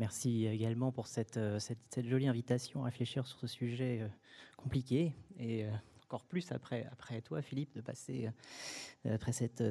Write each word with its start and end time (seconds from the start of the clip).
merci 0.00 0.46
également 0.46 0.90
pour 0.90 1.06
cette, 1.06 1.38
cette, 1.58 2.08
jolie 2.08 2.26
invitation 2.26 2.82
à 2.82 2.86
réfléchir 2.86 3.26
sur 3.26 3.38
ce 3.38 3.46
sujet 3.46 4.10
compliqué 4.56 5.12
et 5.38 5.66
encore 6.10 6.24
plus 6.24 6.50
après, 6.50 6.88
toi, 7.24 7.40
Philippe, 7.40 7.72
de 7.76 7.80
passer 7.80 8.28
euh, 9.06 9.14
après 9.14 9.30
cette, 9.30 9.62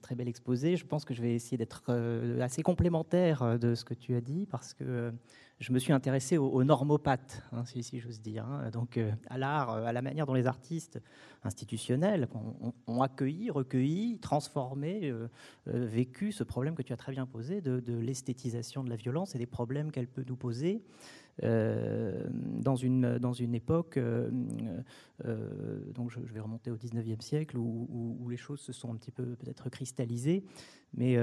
très 0.00 0.14
belle 0.14 0.28
exposé. 0.28 0.76
Je 0.76 0.86
pense 0.86 1.04
que 1.04 1.12
je 1.12 1.20
vais 1.20 1.34
essayer 1.34 1.56
d'être 1.56 1.82
euh, 1.88 2.40
assez 2.40 2.62
complémentaire 2.62 3.42
euh, 3.42 3.58
de 3.58 3.74
ce 3.74 3.84
que 3.84 3.94
tu 3.94 4.14
as 4.14 4.20
dit 4.20 4.46
parce 4.46 4.74
que 4.74 5.12
je 5.58 5.72
me 5.72 5.80
suis 5.80 5.92
intéressé 5.92 6.38
aux, 6.38 6.62
normopathes, 6.62 7.42
hein, 7.50 7.64
si, 7.64 7.98
j'ose 7.98 8.20
dire. 8.20 8.46
Hein. 8.46 8.70
donc 8.70 9.00
à 9.28 9.38
l'art, 9.38 9.70
à 9.70 9.92
la 9.92 10.02
manière 10.02 10.24
dont 10.24 10.34
les 10.34 10.46
artistes 10.46 11.00
institutionnels 11.42 12.28
ont, 12.86 13.02
accueilli, 13.02 13.50
recueilli, 13.50 14.20
transformé, 14.20 15.12
vécu 15.66 16.30
ce 16.30 16.44
problème 16.44 16.76
que 16.76 16.82
tu 16.82 16.92
as 16.92 16.96
très 16.96 17.10
bien 17.10 17.26
posé 17.26 17.60
de 17.60 17.98
l'esthétisation 17.98 18.84
de 18.84 18.88
la 18.88 18.94
violence 18.94 19.34
et 19.34 19.38
des 19.38 19.46
problèmes 19.46 19.90
qu'elle 19.90 20.06
peut 20.06 20.24
nous 20.28 20.36
poser. 20.36 20.84
Euh, 21.44 22.26
dans, 22.32 22.74
une, 22.74 23.18
dans 23.18 23.32
une 23.32 23.54
époque, 23.54 23.96
euh, 23.96 24.28
euh, 25.24 25.78
donc 25.94 26.10
je, 26.10 26.18
vais 26.20 26.40
remonter 26.40 26.70
au 26.70 26.76
19e 26.76 27.20
siècle, 27.20 27.56
où, 27.56 28.28
les 28.28 28.36
choses 28.36 28.60
se 28.60 28.72
sont 28.72 28.92
un 28.92 28.96
petit 28.96 29.12
peu 29.12 29.36
peut-être 29.36 29.70
cristallisées. 29.70 30.44
Mais 30.94 31.16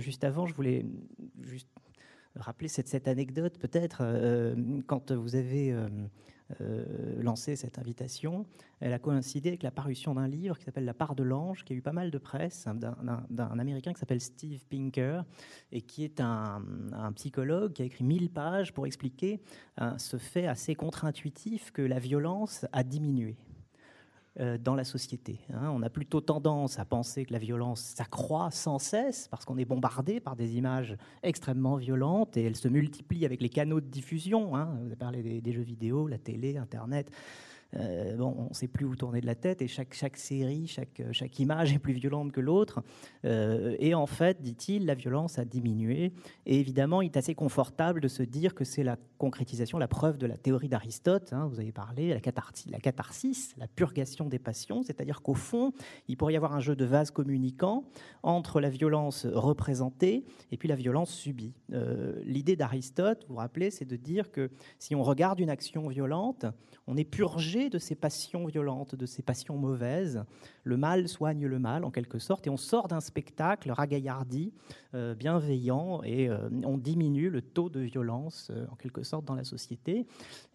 juste 0.00 0.24
avant, 0.24 0.46
je 0.46 0.54
voulais 0.54 0.84
juste 1.42 1.68
rappeler 2.34 2.68
cette, 2.68 2.88
cette 2.88 3.08
anecdote 3.08 3.58
peut-être, 3.58 4.02
quand 4.86 5.12
vous 5.12 5.36
avez 5.36 5.74
lancé 7.18 7.56
cette 7.56 7.78
invitation, 7.78 8.46
elle 8.80 8.92
a 8.92 8.98
coïncidé 8.98 9.50
avec 9.50 9.62
la 9.62 9.70
parution 9.70 10.14
d'un 10.14 10.26
livre 10.26 10.58
qui 10.58 10.64
s'appelle 10.64 10.84
La 10.84 10.94
part 10.94 11.14
de 11.14 11.22
l'ange, 11.22 11.64
qui 11.64 11.72
a 11.72 11.76
eu 11.76 11.82
pas 11.82 11.92
mal 11.92 12.10
de 12.10 12.18
presse, 12.18 12.66
hein, 12.66 12.74
d'un 12.74 13.58
Américain 13.58 13.92
qui 13.92 14.00
s'appelle 14.00 14.20
Steve 14.20 14.64
Pinker, 14.68 15.24
et 15.70 15.82
qui 15.82 16.04
est 16.04 16.20
un, 16.20 16.62
psychologue 17.14 17.72
qui 17.72 17.82
a 17.82 17.84
écrit 17.84 18.04
1000 18.04 18.30
pages 18.30 18.72
pour 18.72 18.86
expliquer 18.86 19.40
euh, 19.80 19.96
ce 19.98 20.16
fait 20.16 20.46
assez 20.46 20.74
contre-intuitif 20.74 21.70
que 21.70 21.82
la 21.82 21.98
violence 21.98 22.66
a 22.72 22.82
diminué. 22.82 23.36
Euh, 24.40 24.56
dans 24.56 24.74
la 24.74 24.84
société. 24.84 25.40
Hein. 25.52 25.70
On 25.74 25.82
a 25.82 25.90
plutôt 25.90 26.22
tendance 26.22 26.78
à 26.78 26.86
penser 26.86 27.26
que 27.26 27.34
la 27.34 27.38
violence 27.38 27.82
s'accroît 27.82 28.50
sans 28.50 28.78
cesse 28.78 29.28
parce 29.28 29.44
qu'on 29.44 29.58
est 29.58 29.66
bombardé 29.66 30.20
par 30.20 30.36
des 30.36 30.56
images 30.56 30.96
extrêmement 31.22 31.76
violentes 31.76 32.34
et 32.38 32.44
elles 32.44 32.56
se 32.56 32.68
multiplient 32.68 33.26
avec 33.26 33.42
les 33.42 33.50
canaux 33.50 33.82
de 33.82 33.86
diffusion. 33.86 34.56
Hein. 34.56 34.74
Vous 34.80 34.86
avez 34.86 34.96
parlé 34.96 35.42
des, 35.42 35.52
jeux 35.52 35.60
vidéo, 35.60 36.08
la 36.08 36.16
télé, 36.16 36.56
Internet. 36.56 37.10
Euh, 37.76 38.18
on 38.18 38.48
ne 38.48 38.54
sait 38.54 38.68
plus 38.68 38.84
où 38.84 38.96
tourner 38.96 39.20
de 39.20 39.26
la 39.26 39.34
tête 39.34 39.62
et 39.62 39.68
chaque, 39.68 39.94
série, 40.16 40.66
chaque, 40.66 41.02
chaque 41.12 41.38
image 41.38 41.72
est 41.72 41.78
plus 41.78 41.94
violente 41.94 42.32
que 42.32 42.40
l'autre. 42.40 42.82
Euh, 43.24 43.76
et 43.78 43.94
en 43.94 44.06
fait, 44.06 44.42
dit-il, 44.42 44.86
la 44.86 44.94
violence 44.94 45.38
a 45.38 45.44
diminué. 45.44 46.12
Et 46.46 46.60
évidemment, 46.60 47.02
il 47.02 47.06
est 47.06 47.16
assez 47.16 47.34
confortable 47.34 48.00
de 48.00 48.08
se 48.08 48.22
dire 48.22 48.54
que 48.54 48.64
c'est 48.64 48.82
la 48.84 48.96
concrétisation, 49.18 49.78
la 49.78 49.88
preuve 49.88 50.18
de 50.18 50.26
la 50.26 50.36
théorie 50.36 50.68
d'Aristote. 50.68 51.32
Hein, 51.32 51.46
vous 51.46 51.60
avez 51.60 51.72
parlé, 51.72 52.08
la, 52.08 52.20
la 52.70 52.80
catharsis, 52.80 53.54
la 53.56 53.68
purgation 53.68 54.28
des 54.28 54.38
passions, 54.38 54.82
c'est-à-dire 54.82 55.22
qu'au 55.22 55.34
fond, 55.34 55.72
il 56.08 56.16
pourrait 56.16 56.34
y 56.34 56.36
avoir 56.36 56.54
un 56.54 56.60
jeu 56.60 56.76
de 56.76 56.84
vase 56.84 57.10
communicant 57.10 57.84
entre 58.22 58.60
la 58.60 58.68
violence 58.68 59.26
représentée 59.26 60.24
et 60.50 60.56
puis 60.56 60.68
la 60.68 60.76
violence 60.76 61.10
subie. 61.10 61.54
Euh, 61.72 62.20
l'idée 62.24 62.56
d'Aristote, 62.56 63.24
vous 63.28 63.34
vous 63.34 63.40
rappelez, 63.40 63.70
c'est 63.70 63.84
de 63.84 63.96
dire 63.96 64.30
que 64.30 64.50
si 64.78 64.94
on 64.94 65.02
regarde 65.02 65.40
une 65.40 65.50
action 65.50 65.88
violente, 65.88 66.46
on 66.86 66.96
est 66.96 67.04
purgé 67.04 67.61
de 67.70 67.78
ces 67.78 67.94
passions 67.94 68.46
violentes, 68.46 68.94
de 68.94 69.06
ces 69.06 69.22
passions 69.22 69.56
mauvaises. 69.56 70.24
Le 70.64 70.76
mal 70.76 71.08
soigne 71.08 71.46
le 71.46 71.58
mal, 71.58 71.84
en 71.84 71.90
quelque 71.90 72.18
sorte, 72.18 72.46
et 72.46 72.50
on 72.50 72.56
sort 72.56 72.88
d'un 72.88 73.00
spectacle 73.00 73.70
ragaillardi, 73.70 74.52
euh, 74.94 75.14
bienveillant, 75.14 76.02
et 76.04 76.28
euh, 76.28 76.48
on 76.64 76.78
diminue 76.78 77.30
le 77.30 77.42
taux 77.42 77.68
de 77.68 77.80
violence, 77.80 78.48
euh, 78.50 78.66
en 78.70 78.76
quelque 78.76 79.02
sorte, 79.02 79.24
dans 79.24 79.34
la 79.34 79.44
société. 79.44 80.06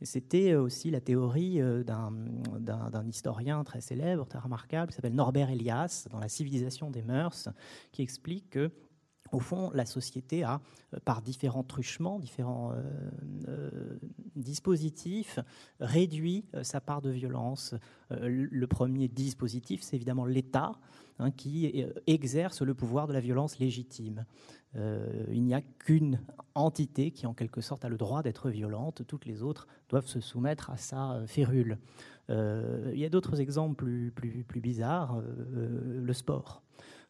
C'était 0.02 0.56
aussi 0.56 0.92
la 0.92 1.02
théorie 1.02 1.60
d'un 1.86 3.08
historien 3.08 3.64
très 3.64 3.82
célèbre, 3.82 4.26
très 4.26 4.40
remarquable, 4.40 4.92
qui 4.92 4.96
s'appelle 4.96 5.16
Norbert 5.16 5.50
Elias, 5.50 6.08
dans 6.12 6.20
La 6.20 6.30
civilisation 6.30 6.90
des 6.90 7.02
mœurs, 7.02 7.50
qui 7.92 8.02
explique 8.02 8.50
que 8.52 8.72
au 9.32 9.40
fond, 9.40 9.72
la 9.74 9.86
société 9.86 10.44
a, 10.44 10.62
euh, 10.94 11.00
par 11.04 11.22
différents 11.22 11.64
truchements, 11.64 12.20
différents 12.20 12.72
euh, 12.72 12.82
euh, 13.48 14.00
dispositifs, 14.36 15.40
réduit 15.80 16.46
sa 16.62 16.82
part 16.82 17.02
de 17.02 17.10
violence. 17.10 17.76
le 18.10 18.68
premier 18.68 19.08
dispositif, 19.08 19.82
c'est 19.82 19.96
évidemment 19.96 20.26
l'État, 20.26 20.74
hein, 21.20 21.32
qui 21.32 21.86
exerce 22.06 22.62
le 22.62 22.74
pouvoir 22.74 23.08
de 23.08 23.14
la 23.14 23.20
violence 23.20 23.60
légitime. 23.60 24.26
il 24.76 25.44
n'y 25.44 25.56
a 25.56 25.62
qu'une 25.62 26.22
entité 26.54 27.12
qui, 27.12 27.26
en 27.26 27.34
quelque 27.34 27.62
sorte, 27.62 27.84
a 27.84 27.90
le 27.90 27.98
droit 27.98 28.22
d'être 28.22 28.50
violente. 28.50 29.06
Toutes 29.08 29.26
les 29.26 29.42
autres 29.42 29.68
doivent 29.90 30.08
se 30.08 30.20
soumettre 30.20 30.70
à 30.70 30.78
sa 30.78 31.24
férule. 31.26 31.80
il 32.30 33.00
y 33.00 33.06
a 33.06 33.10
d'autres 33.10 33.42
exemples 33.42 33.76
plus, 33.76 34.12
plus, 34.12 34.44
plus 34.44 34.62
bizarres. 34.62 35.20
le 35.20 36.14
sport. 36.14 36.62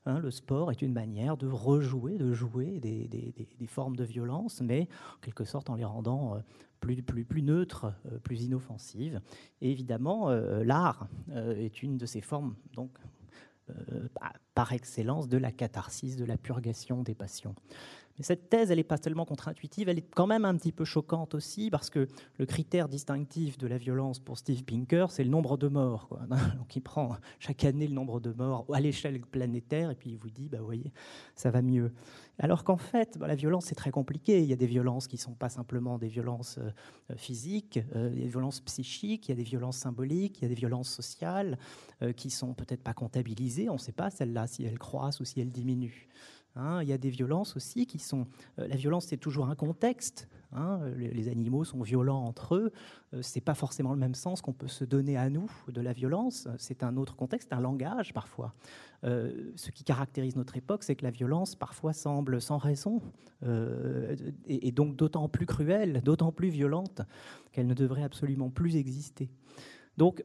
Hein, 0.08 0.20
le 0.20 0.32
sport 0.32 0.72
est 0.72 0.82
une 0.82 0.94
manière 0.94 1.36
de 1.36 1.48
rejouer, 1.48 2.18
de 2.18 2.32
jouer 2.32 2.80
des, 2.80 3.68
formes 3.68 3.98
de 3.98 4.06
violence, 4.06 4.62
mais 4.62 4.88
en 5.18 5.20
quelque 5.20 5.44
sorte 5.44 5.70
en 5.70 5.76
les 5.76 5.84
rendant 5.84 6.36
euh, 6.36 6.40
plus, 6.80 7.04
plus, 7.04 7.42
neutres, 7.42 7.94
euh, 8.06 8.18
plus 8.18 8.44
inoffensives. 8.44 9.20
Et 9.60 9.70
évidemment, 9.70 10.30
euh, 10.30 10.64
l'art 10.64 11.10
est 11.36 11.84
une 11.84 11.98
de 11.98 12.06
ces 12.06 12.22
formes, 12.22 12.56
donc, 12.74 12.92
par 14.56 14.72
excellence, 14.72 15.28
de 15.28 15.38
la 15.38 15.52
catharsis, 15.52 16.16
de 16.16 16.24
la 16.24 16.38
purgation 16.38 17.04
des 17.04 17.14
passions. 17.14 17.54
Cette 18.20 18.50
thèse, 18.50 18.72
elle 18.72 18.78
n'est 18.78 18.84
pas 18.84 18.98
seulement 18.98 19.26
contre-intuitive, 19.26 19.90
elle 19.90 20.00
est 20.00 20.10
quand 20.10 20.28
même 20.28 20.46
un 20.46 20.56
petit 20.56 20.72
peu 20.72 20.86
choquante 20.86 21.36
aussi, 21.36 21.70
parce 21.70 21.90
que 21.90 22.08
le 22.38 22.46
critère 22.46 22.90
distinctif 22.90 23.58
de 23.58 23.68
la 23.68 23.78
violence 23.78 24.20
pour 24.20 24.38
Steve 24.38 24.64
Pinker, 24.64 25.12
c'est 25.12 25.24
le 25.24 25.30
nombre 25.30 25.58
de 25.58 25.68
morts. 25.68 26.20
Donc 26.58 26.76
il 26.76 26.82
prend 26.82 27.16
chaque 27.40 27.64
année 27.64 27.88
le 27.88 27.94
nombre 27.94 28.20
de 28.20 28.32
morts 28.32 28.66
à 28.74 28.80
l'échelle 28.80 29.20
planétaire, 29.22 29.92
et 29.92 29.96
puis 29.96 30.12
il 30.12 30.18
vous 30.18 30.30
dit, 30.30 30.50
bah, 30.50 30.58
vous 30.60 30.66
voyez, 30.66 30.92
ça 31.36 31.52
va 31.52 31.62
mieux. 31.62 31.92
Alors 32.40 32.64
qu'en 32.64 32.78
fait, 32.78 33.18
bah, 33.18 33.28
la 33.28 33.36
violence, 33.36 33.66
c'est 33.66 33.76
très 33.76 33.92
compliqué. 33.92 34.42
Il 34.42 34.48
y 34.48 34.54
a 34.54 34.58
des 34.58 34.68
violences 34.68 35.08
qui 35.08 35.16
ne 35.16 35.22
sont 35.22 35.34
pas 35.34 35.50
simplement 35.50 35.98
des 35.98 36.08
violences 36.08 36.60
euh, 36.60 37.16
physiques, 37.16 37.80
euh, 37.96 38.10
des 38.10 38.28
violences 38.28 38.62
psychiques, 38.62 39.28
il 39.28 39.32
y 39.32 39.34
a 39.34 39.36
des 39.36 39.44
violences 39.44 39.78
symboliques, 39.78 40.40
il 40.40 40.44
y 40.44 40.46
a 40.46 40.50
des 40.50 40.56
violences 40.56 40.90
sociales 40.90 41.58
euh, 42.04 42.14
qui 42.14 42.30
sont 42.30 42.54
peut-être 42.54 42.84
pas 42.84 42.94
comptabilisées. 42.94 43.70
On 43.70 43.74
ne 43.74 43.80
sait 43.80 43.92
pas, 43.92 44.10
celles-là, 44.10 44.48
si 44.48 44.64
elles 44.64 44.80
croissent 44.80 45.20
ou 45.20 45.26
si 45.26 45.40
elles 45.42 45.52
diminuent. 45.52 46.08
Hein, 46.58 46.82
il 46.82 46.90
y 46.90 46.94
a 46.94 46.98
des 46.98 47.10
violences 47.10 47.56
aussi 47.56 47.86
qui 47.86 48.00
sont. 48.00 48.26
Euh, 48.60 48.68
la 48.68 48.76
violence, 48.76 49.06
c'est 49.06 49.18
toujours 49.18 49.48
un 49.48 49.56
contexte. 49.56 50.28
Hein, 50.54 50.80
les, 50.96 51.28
animaux 51.28 51.66
sont 51.66 51.82
violents 51.82 52.24
entre 52.24 52.56
eux. 52.56 52.72
Euh, 53.14 53.22
c'est 53.22 53.42
pas 53.42 53.54
forcément 53.54 53.92
le 53.92 54.00
même 54.00 54.16
sens 54.16 54.42
qu'on 54.42 54.54
peut 54.54 54.70
se 54.70 54.86
donner 54.86 55.18
à 55.18 55.30
nous 55.30 55.52
de 55.68 55.82
la 55.82 55.94
violence. 55.94 56.48
C'est 56.58 56.84
un 56.84 56.98
autre 56.98 57.16
contexte, 57.16 57.54
un 57.54 57.60
langage 57.60 58.14
parfois. 58.14 58.54
Euh, 59.04 59.52
ce 59.56 59.72
qui 59.72 59.84
caractérise 59.84 60.36
notre 60.36 60.58
époque, 60.58 60.84
c'est 60.84 60.96
que 60.96 61.04
la 61.04 61.12
violence 61.12 61.56
parfois 61.56 61.94
semble 61.94 62.42
sans 62.42 62.58
raison 62.58 63.02
et, 63.44 64.68
et, 64.68 64.72
donc 64.72 64.96
d'autant 64.96 65.30
plus 65.30 65.46
cruelle, 65.46 66.02
d'autant 66.02 66.32
plus 66.32 66.50
violente 66.50 67.02
qu'elle 67.52 67.68
ne 67.68 67.76
devrait 67.76 68.02
absolument 68.02 68.50
plus 68.50 68.78
exister. 68.78 69.30
Donc 69.98 70.24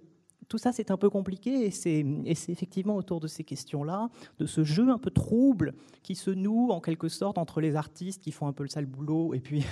tout 0.48 0.58
ça, 0.58 0.72
c'est 0.72 0.90
un 0.90 0.96
peu 0.96 1.10
compliqué 1.10 1.66
et 1.66 1.70
c'est 1.70 2.04
effectivement 2.26 2.96
autour 2.96 3.20
de 3.20 3.26
ces 3.26 3.44
questions-là, 3.44 4.08
de 4.38 4.46
ce 4.46 4.64
jeu 4.64 4.88
un 4.88 4.98
peu 4.98 5.10
trouble 5.10 5.74
qui 6.02 6.14
se 6.14 6.30
noue 6.30 6.70
en 6.70 6.80
quelque 6.80 7.08
sorte 7.08 7.38
entre 7.38 7.60
les 7.60 7.76
artistes 7.76 8.22
qui 8.22 8.32
font 8.32 8.46
un 8.46 8.52
peu 8.52 8.62
le 8.62 8.68
sale 8.68 8.86
boulot 8.86 9.34
et 9.34 9.40
puis 9.40 9.64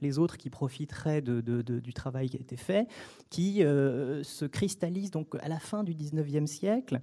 les 0.00 0.18
autres 0.18 0.36
qui 0.36 0.50
profiteraient 0.50 1.22
du 1.22 1.94
travail 1.94 2.28
qui 2.28 2.36
a 2.36 2.40
été 2.40 2.56
fait, 2.56 2.88
qui 3.30 3.64
euh, 3.64 4.22
se 4.22 4.44
cristallise 4.44 5.10
donc 5.10 5.34
à 5.40 5.48
la 5.48 5.58
fin 5.58 5.84
du 5.84 5.94
19e 5.94 6.46
siècle 6.46 7.00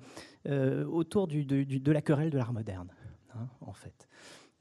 euh, 0.48 0.86
autour 0.86 1.28
de 1.28 1.92
la 1.92 2.02
querelle 2.02 2.30
de 2.30 2.38
l'art 2.38 2.54
moderne, 2.54 2.90
hein, 3.36 3.48
en 3.62 3.74
fait. 3.74 4.08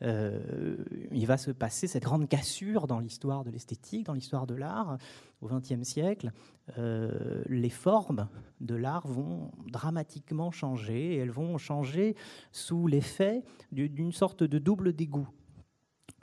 Euh, 0.02 0.76
il 1.12 1.26
va 1.26 1.36
se 1.36 1.50
passer 1.50 1.86
cette 1.86 2.02
grande 2.02 2.28
cassure 2.28 2.86
dans 2.86 2.98
l'histoire 2.98 3.44
de 3.44 3.50
l'esthétique, 3.50 4.06
dans 4.06 4.12
l'histoire 4.12 4.46
de 4.46 4.54
l'art. 4.54 4.98
Au 5.40 5.48
XXe 5.48 5.82
siècle, 5.82 6.32
euh, 6.78 7.42
les 7.46 7.70
formes 7.70 8.28
de 8.60 8.74
l'art 8.74 9.06
vont 9.06 9.50
dramatiquement 9.66 10.50
changer, 10.50 11.14
et 11.14 11.16
elles 11.16 11.30
vont 11.30 11.58
changer 11.58 12.16
sous 12.50 12.86
l'effet 12.86 13.42
d'une 13.72 14.12
sorte 14.12 14.42
de 14.42 14.58
double 14.58 14.94
dégoût. 14.94 15.28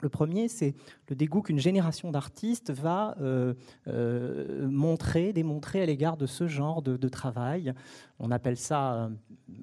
Le 0.02 0.08
premier, 0.08 0.48
c'est 0.48 0.74
le 1.08 1.14
dégoût 1.14 1.42
qu'une 1.42 1.60
génération 1.60 2.10
d'artistes 2.10 2.72
va 2.72 3.16
euh, 3.20 3.54
euh, 3.86 4.68
montrer, 4.68 5.32
démontrer 5.32 5.80
à 5.80 5.86
l'égard 5.86 6.16
de 6.16 6.26
ce 6.26 6.48
genre 6.48 6.82
de, 6.82 7.08
travail. 7.08 7.72
On 8.18 8.32
appelle 8.32 8.56
ça 8.56 8.94
euh, 8.94 9.08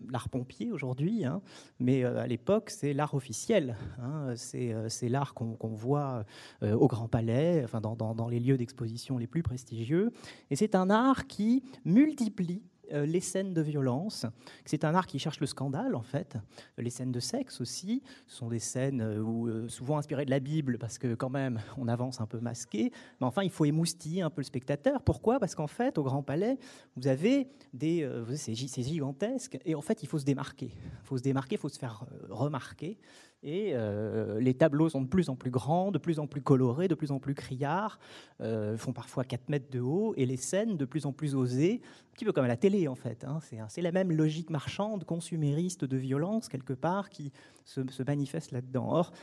l'art 0.10 0.30
pompier 0.30 0.72
aujourd'hui, 0.72 1.26
hein, 1.26 1.42
mais 1.80 2.06
à 2.06 2.26
l'époque, 2.26 2.70
c'est 2.70 2.94
l'art 2.94 3.16
officiel. 3.16 3.76
Hein. 4.02 4.34
c'est 4.36 5.10
l'art 5.10 5.34
qu'on 5.34 5.74
voit 5.74 6.24
au 6.62 6.88
Grand 6.88 7.10
Palais, 7.10 7.62
enfin, 7.66 7.82
dans 7.82 8.28
les 8.30 8.40
lieux 8.40 8.58
d'exposition 8.58 9.18
les 9.18 9.28
plus 9.28 9.44
prestigieux. 9.44 10.14
Et 10.52 10.56
c'est 10.56 10.74
un 10.74 10.90
art 10.90 11.28
qui 11.28 11.64
multiplie 11.84 12.62
les 12.92 13.20
scènes 13.20 13.54
de 13.54 13.62
violence. 13.62 14.26
C'est 14.66 14.84
un 14.84 14.96
art 14.96 15.08
qui 15.08 15.20
cherche 15.20 15.40
le 15.40 15.48
scandale, 15.48 15.96
en 15.96 16.02
fait. 16.02 16.38
Les 16.78 16.90
scènes 16.90 17.12
de 17.12 17.20
sexe 17.20 17.62
aussi 17.62 18.02
sont 18.28 18.50
des 18.50 18.60
scènes 18.60 19.02
euh, 19.02 19.20
où, 19.20 19.70
souvent 19.70 19.98
inspirées 19.98 20.26
de 20.26 20.30
la 20.30 20.40
Bible, 20.40 20.78
parce 20.78 20.98
que 20.98 21.16
quand 21.16 21.30
même, 21.30 21.60
on 21.78 21.88
avance 21.88 22.22
un 22.22 22.26
peu 22.26 22.40
masqué. 22.40 22.92
Mais 23.20 23.28
enfin, 23.28 23.44
il 23.44 23.50
faut 23.52 23.66
émoustiller 23.66 24.22
un 24.22 24.30
peu 24.30 24.42
le 24.42 24.46
spectateur. 24.46 25.02
Pourquoi? 25.02 25.40
Parce 25.40 25.56
qu'en 25.56 25.68
fait, 25.68 25.98
au 25.98 26.04
Grand 26.04 26.24
Palais, 26.24 26.58
vous 26.96 27.08
avez 27.08 27.48
des, 27.74 28.10
c'est 28.36 28.54
gigantesque, 28.56 29.58
et 29.66 29.76
en 29.76 29.82
fait, 29.82 30.04
il 30.04 30.08
faut 30.08 30.20
se 30.20 30.26
démarquer. 30.26 30.72
Il 30.74 31.06
faut 31.06 31.18
se 31.18 31.24
démarquer, 31.24 31.56
il 31.56 31.60
faut 31.60 31.70
se 31.70 31.80
faire 31.80 32.06
remarquer. 32.30 32.98
Et 33.42 33.72
euh, 33.74 34.40
les 34.42 34.54
tableaux 34.54 34.90
sont 34.90 35.02
de 35.02 35.08
plus 35.08 35.30
en 35.30 35.36
plus 35.36 35.50
grands, 35.50 35.92
de 35.92 35.98
plus 35.98 36.20
en 36.20 36.28
plus 36.28 36.42
colorés, 36.42 36.90
de 36.90 36.96
plus 36.96 37.12
en 37.12 37.20
plus 37.20 37.36
criards, 37.36 37.98
euh, 38.42 38.78
font 38.78 38.92
parfois 38.92 39.24
4 39.24 39.48
mètres 39.48 39.72
de 39.72 39.80
haut, 39.80 40.14
et 40.18 40.26
les 40.26 40.36
scènes 40.36 40.76
de 40.76 40.84
plus 40.84 41.06
en 41.06 41.14
plus 41.14 41.36
osées, 41.36 41.80
un 41.82 42.14
petit 42.16 42.26
peu 42.26 42.34
comme 42.34 42.44
à 42.44 42.50
la 42.50 42.58
télé 42.58 42.90
en 42.90 42.96
fait. 42.96 43.24
Hein. 43.24 43.40
C'est 43.70 43.82
la 43.82 43.94
même 43.94 44.12
logique 44.12 44.50
marchande, 44.50 45.06
consumériste 45.06 45.86
de 45.86 45.96
violence 45.96 46.50
quelque 46.50 46.74
part 46.74 47.10
qui 47.10 47.32
se, 47.64 48.04
manifeste 48.04 48.52
là-dedans. 48.52 48.90
Or, 48.92 49.14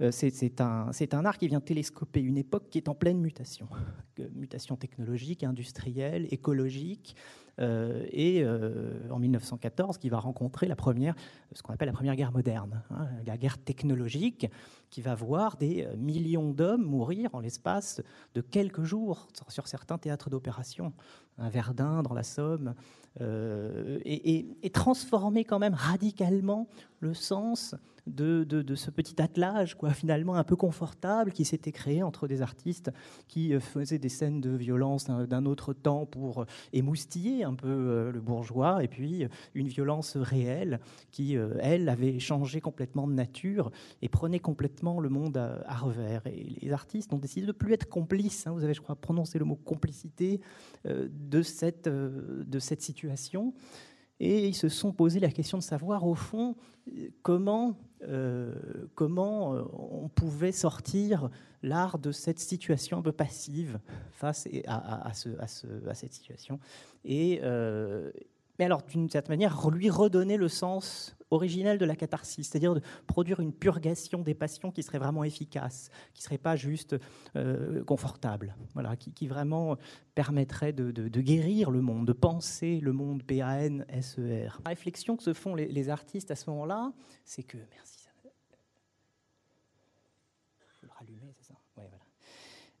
euh, 0.00 0.10
c'est 0.10 0.60
un, 0.62 0.90
un, 1.12 1.24
art 1.26 1.36
qui 1.36 1.48
vient 1.48 1.60
télescoper 1.60 2.20
une 2.20 2.38
époque 2.38 2.70
qui 2.70 2.78
est 2.78 2.88
en 2.88 2.94
pleine 2.94 3.20
mutation, 3.20 3.68
mutation 4.34 4.76
technologique, 4.76 5.44
industrielle, 5.44 6.28
écologique. 6.30 7.14
Euh, 7.58 8.04
et 8.10 8.42
euh, 8.42 9.08
en 9.10 9.18
1914 9.18 9.96
qui 9.98 10.08
va 10.08 10.18
rencontrer 10.18 10.66
la 10.66 10.76
première, 10.76 11.14
ce 11.52 11.62
qu'on 11.62 11.72
appelle 11.72 11.86
la 11.86 11.94
première 11.94 12.16
guerre 12.16 12.32
moderne, 12.32 12.82
hein, 12.90 13.08
la 13.24 13.36
guerre 13.38 13.58
technologique, 13.58 14.50
qui 14.90 15.00
va 15.00 15.14
voir 15.14 15.56
des 15.56 15.84
euh, 15.84 15.96
millions 15.96 16.52
d'hommes 16.52 16.84
mourir 16.84 17.34
en 17.34 17.40
l'espace 17.40 18.02
de 18.34 18.40
quelques 18.40 18.84
jours 18.84 19.28
sur 19.48 19.68
certains 19.68 19.98
théâtres 19.98 20.28
d'opération, 20.28 20.92
un 21.38 21.48
Verdun 21.48 22.02
dans 22.02 22.14
la 22.14 22.22
Somme, 22.22 22.74
et, 23.18 24.46
et, 24.62 24.70
transformer 24.70 25.44
quand 25.44 25.58
même 25.58 25.72
radicalement 25.72 26.68
le 27.00 27.14
sens 27.14 27.74
de, 28.06 28.74
ce 28.74 28.90
petit 28.90 29.20
attelage, 29.20 29.74
quoi, 29.74 29.90
finalement 29.90 30.36
un 30.36 30.44
peu 30.44 30.56
confortable, 30.56 31.32
qui 31.32 31.44
s'était 31.44 31.72
créé 31.72 32.02
entre 32.02 32.28
des 32.28 32.42
artistes 32.42 32.90
qui 33.28 33.54
euh, 33.54 33.60
faisaient 33.60 33.98
des 33.98 34.08
scènes 34.08 34.40
de 34.40 34.50
violence 34.50 35.06
d'un 35.06 35.46
autre 35.46 35.72
temps 35.72 36.06
pour 36.06 36.42
euh, 36.42 36.46
émoustiller 36.72 37.44
un 37.44 37.54
peu 37.54 37.68
euh, 37.68 38.12
le 38.12 38.20
bourgeois, 38.20 38.82
et 38.84 38.88
puis 38.88 39.26
une 39.54 39.68
violence 39.68 40.16
réelle 40.16 40.80
qui, 41.10 41.36
elle, 41.60 41.88
avait 41.88 42.18
changé 42.18 42.60
complètement 42.60 43.06
de 43.08 43.12
nature 43.12 43.70
et 44.02 44.08
prenait 44.08 44.38
complètement 44.38 45.00
le 45.00 45.08
monde 45.08 45.36
à, 45.36 45.76
revers. 45.76 46.26
Et 46.26 46.56
les 46.60 46.72
artistes 46.72 47.12
ont 47.12 47.18
décidé 47.18 47.46
de 47.46 47.52
plus 47.52 47.72
être 47.72 47.88
complices, 47.88 48.46
hein, 48.46 48.52
vous 48.52 48.64
avez, 48.64 48.74
je 48.74 48.80
crois, 48.80 48.96
prononcé 48.96 49.38
le 49.38 49.44
mot 49.44 49.56
complicité, 49.56 50.40
de, 50.84 51.42
cette, 51.42 51.88
de 51.88 52.58
cette 52.58 52.82
situation. 52.82 53.54
Et 54.18 54.48
ils 54.48 54.54
se 54.54 54.68
sont 54.68 54.92
posé 54.92 55.20
la 55.20 55.30
question 55.30 55.58
de 55.58 55.62
savoir, 55.62 56.06
au 56.06 56.14
fond, 56.14 56.56
comment 57.22 57.76
euh, 58.02 58.52
comment 58.94 59.54
euh, 59.54 59.62
on 59.72 60.08
pouvait 60.08 60.52
sortir 60.52 61.30
l'art 61.62 61.98
de 61.98 62.12
cette 62.12 62.38
situation 62.38 62.98
un 62.98 63.02
peu 63.02 63.12
passive 63.12 63.80
face 64.12 64.46
à, 64.66 65.12
cette 65.94 66.12
situation. 66.12 66.60
Euh, 67.08 68.10
mais 68.58 68.64
alors, 68.64 68.82
d'une 68.82 69.08
certaine 69.08 69.32
manière, 69.32 69.70
lui 69.70 69.90
redonner 69.90 70.36
le 70.36 70.48
sens 70.48 71.16
originel 71.30 71.78
de 71.78 71.84
la 71.84 71.96
catharsis, 71.96 72.48
c'est-à-dire 72.48 72.74
de 72.74 72.80
produire 73.06 73.40
une 73.40 73.52
purgation 73.52 74.22
des 74.22 74.34
passions 74.34 74.70
qui 74.70 74.82
serait 74.82 74.98
vraiment 74.98 75.24
efficace, 75.24 75.90
qui 76.14 76.22
ne 76.22 76.24
serait 76.24 76.38
pas 76.38 76.54
juste 76.54 76.96
confortable, 77.84 78.54
voilà, 78.74 78.94
qui, 78.96 79.26
vraiment 79.26 79.76
permettrait 80.14 80.72
de, 80.72 81.20
guérir 81.20 81.70
le 81.70 81.80
monde, 81.80 82.06
de 82.06 82.12
penser 82.12 82.78
le 82.80 82.92
monde 82.92 83.24
P-A-N-S-E-R. 83.24 84.60
La 84.64 84.68
réflexion 84.68 85.16
que 85.16 85.24
se 85.24 85.32
font 85.32 85.56
les, 85.56 85.88
artistes 85.88 86.30
à 86.30 86.36
ce 86.36 86.48
moment-là, 86.50 86.92
c'est 87.24 87.42
que, 87.42 87.58
merci 87.72 87.96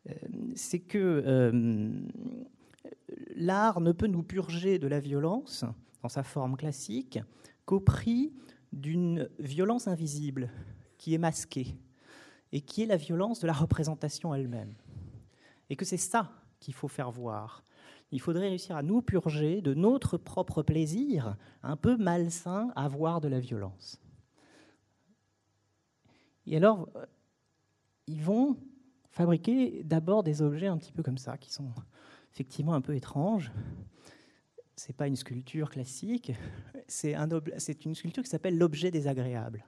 Euh, 0.08 0.12
c'est 0.54 0.80
que 0.80 0.98
euh, 0.98 1.90
l'art 3.34 3.80
ne 3.80 3.92
peut 3.92 4.06
nous 4.06 4.22
purger 4.22 4.78
de 4.78 4.86
la 4.86 5.00
violence 5.00 5.64
dans 6.02 6.08
sa 6.08 6.22
forme 6.22 6.56
classique 6.56 7.18
qu'au 7.64 7.80
prix 7.80 8.32
d'une 8.72 9.28
violence 9.38 9.88
invisible 9.88 10.50
qui 10.98 11.14
est 11.14 11.18
masquée 11.18 11.78
et 12.52 12.60
qui 12.60 12.82
est 12.82 12.86
la 12.86 12.96
violence 12.96 13.40
de 13.40 13.46
la 13.46 13.52
représentation 13.52 14.34
elle-même. 14.34 14.74
Et 15.68 15.76
que 15.76 15.84
c'est 15.84 15.96
ça 15.96 16.30
qu'il 16.60 16.74
faut 16.74 16.88
faire 16.88 17.10
voir. 17.10 17.64
Il 18.12 18.20
faudrait 18.20 18.48
réussir 18.48 18.76
à 18.76 18.82
nous 18.82 19.02
purger 19.02 19.60
de 19.60 19.74
notre 19.74 20.16
propre 20.16 20.62
plaisir 20.62 21.36
un 21.62 21.76
peu 21.76 21.96
malsain 21.96 22.70
à 22.76 22.88
voir 22.88 23.20
de 23.20 23.28
la 23.28 23.40
violence. 23.40 24.00
Et 26.46 26.56
alors, 26.56 26.88
euh, 26.94 27.04
ils 28.06 28.22
vont 28.22 28.56
fabriquer 29.10 29.82
d'abord 29.82 30.22
des 30.22 30.42
objets 30.42 30.68
un 30.68 30.78
petit 30.78 30.92
peu 30.92 31.02
comme 31.02 31.18
ça, 31.18 31.36
qui 31.36 31.52
sont 31.52 31.72
effectivement 32.36 32.74
un 32.74 32.82
peu 32.82 32.94
étranges. 32.94 33.50
C'est 34.76 34.94
pas 34.94 35.06
une 35.06 35.16
sculpture 35.16 35.70
classique, 35.70 36.32
c'est 36.86 37.14
un 37.14 37.26
une 37.86 37.94
sculpture 37.94 38.22
qui 38.22 38.28
s'appelle 38.28 38.58
l'objet 38.58 38.90
désagréable. 38.90 39.64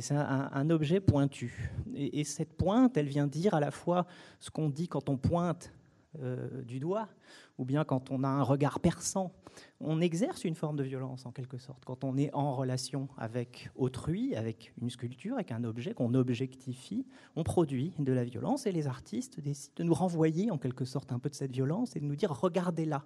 C'est 0.00 0.14
un, 0.14 0.70
objet 0.70 1.00
pointu. 1.00 1.70
Et, 1.94 2.24
cette 2.24 2.54
pointe, 2.54 2.96
elle 2.96 3.08
vient 3.08 3.26
dire 3.26 3.52
à 3.52 3.60
la 3.60 3.70
fois 3.70 4.06
ce 4.40 4.48
qu'on 4.48 4.70
dit 4.70 4.88
quand 4.88 5.10
on 5.10 5.18
pointe 5.18 5.70
euh, 6.20 6.62
du 6.62 6.78
doigt, 6.78 7.08
ou 7.56 7.64
bien 7.64 7.84
quand 7.84 8.10
on 8.10 8.22
a 8.22 8.28
un 8.28 8.42
regard 8.42 8.80
perçant. 8.80 9.32
On 9.80 10.00
exerce 10.00 10.44
une 10.44 10.54
forme 10.54 10.76
de 10.76 10.82
violence 10.82 11.26
en 11.26 11.32
quelque 11.32 11.58
sorte, 11.58 11.84
quand 11.84 12.04
on 12.04 12.16
est 12.16 12.32
en 12.34 12.54
relation 12.54 13.08
avec 13.16 13.70
autrui, 13.76 14.34
avec 14.34 14.72
une 14.80 14.90
sculpture, 14.90 15.34
avec 15.34 15.52
un 15.52 15.64
objet 15.64 15.94
qu'on 15.94 16.14
objectifie, 16.14 17.06
on 17.36 17.42
produit 17.44 17.94
de 17.98 18.12
la 18.12 18.24
violence 18.24 18.66
et 18.66 18.72
les 18.72 18.86
artistes 18.86 19.40
décident 19.40 19.74
de 19.76 19.84
nous 19.84 19.94
renvoyer 19.94 20.50
en 20.50 20.58
quelque 20.58 20.84
sorte 20.84 21.12
un 21.12 21.18
peu 21.18 21.30
de 21.30 21.34
cette 21.34 21.52
violence 21.52 21.96
et 21.96 22.00
de 22.00 22.04
nous 22.04 22.16
dire 22.16 22.30
regardez-la. 22.30 23.04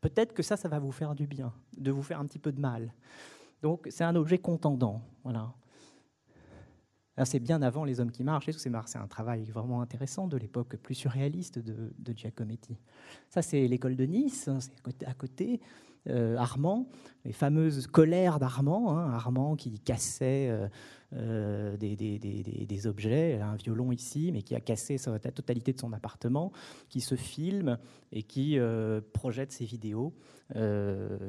Peut-être 0.00 0.32
que 0.32 0.42
ça, 0.42 0.56
ça 0.56 0.68
va 0.68 0.78
vous 0.78 0.92
faire 0.92 1.14
du 1.14 1.26
bien, 1.26 1.52
de 1.76 1.90
vous 1.90 2.02
faire 2.02 2.20
un 2.20 2.26
petit 2.26 2.38
peu 2.38 2.52
de 2.52 2.60
mal. 2.60 2.92
Donc 3.62 3.86
c'est 3.90 4.04
un 4.04 4.16
objet 4.16 4.38
contendant. 4.38 5.02
Voilà. 5.24 5.52
C'est 7.24 7.40
bien 7.40 7.62
avant 7.62 7.84
Les 7.84 8.00
Hommes 8.00 8.10
qui 8.10 8.24
marchent, 8.24 8.50
c'est 8.50 8.98
un 8.98 9.06
travail 9.08 9.44
vraiment 9.44 9.80
intéressant 9.80 10.26
de 10.26 10.36
l'époque 10.36 10.76
plus 10.76 10.94
surréaliste 10.94 11.58
de, 11.58 12.12
Giacometti. 12.14 12.76
Ça, 13.30 13.40
c'est 13.40 13.66
l'école 13.66 13.96
de 13.96 14.04
Nice, 14.04 14.48
hein, 14.48 14.58
c'est 14.60 15.04
à 15.04 15.14
côté. 15.14 15.60
Euh, 16.08 16.36
Armand, 16.36 16.88
les 17.24 17.32
fameuses 17.32 17.86
colères 17.88 18.38
d'Armand, 18.38 18.96
hein, 18.96 19.10
Armand 19.12 19.56
qui 19.56 19.80
cassait 19.80 20.48
euh, 20.48 20.68
euh, 21.14 21.76
des, 21.76 22.86
objets, 22.86 23.40
un 23.40 23.56
violon 23.56 23.90
ici, 23.90 24.30
mais 24.32 24.42
qui 24.42 24.54
a 24.54 24.60
cassé 24.60 24.96
la 25.06 25.32
totalité 25.32 25.72
de 25.72 25.80
son 25.80 25.92
appartement, 25.92 26.52
qui 26.88 27.00
se 27.00 27.16
filme 27.16 27.78
et 28.12 28.22
qui 28.22 28.58
projette 29.12 29.52
ses 29.52 29.64
vidéos 29.64 30.14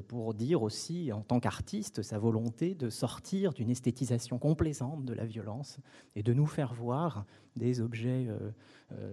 pour 0.08 0.34
dire 0.34 0.62
aussi, 0.62 1.12
en 1.12 1.22
tant 1.22 1.40
qu'artiste, 1.40 2.02
sa 2.02 2.20
volonté 2.20 2.76
de 2.76 2.90
sortir 2.90 3.54
d'une 3.54 3.70
esthétisation 3.70 4.38
complaisante 4.38 5.06
de 5.06 5.14
la 5.14 5.26
violence 5.26 5.80
et 6.16 6.22
de 6.22 6.34
nous 6.34 6.48
faire 6.48 6.74
voir 6.74 7.26
des 7.58 7.82
objets 7.82 8.28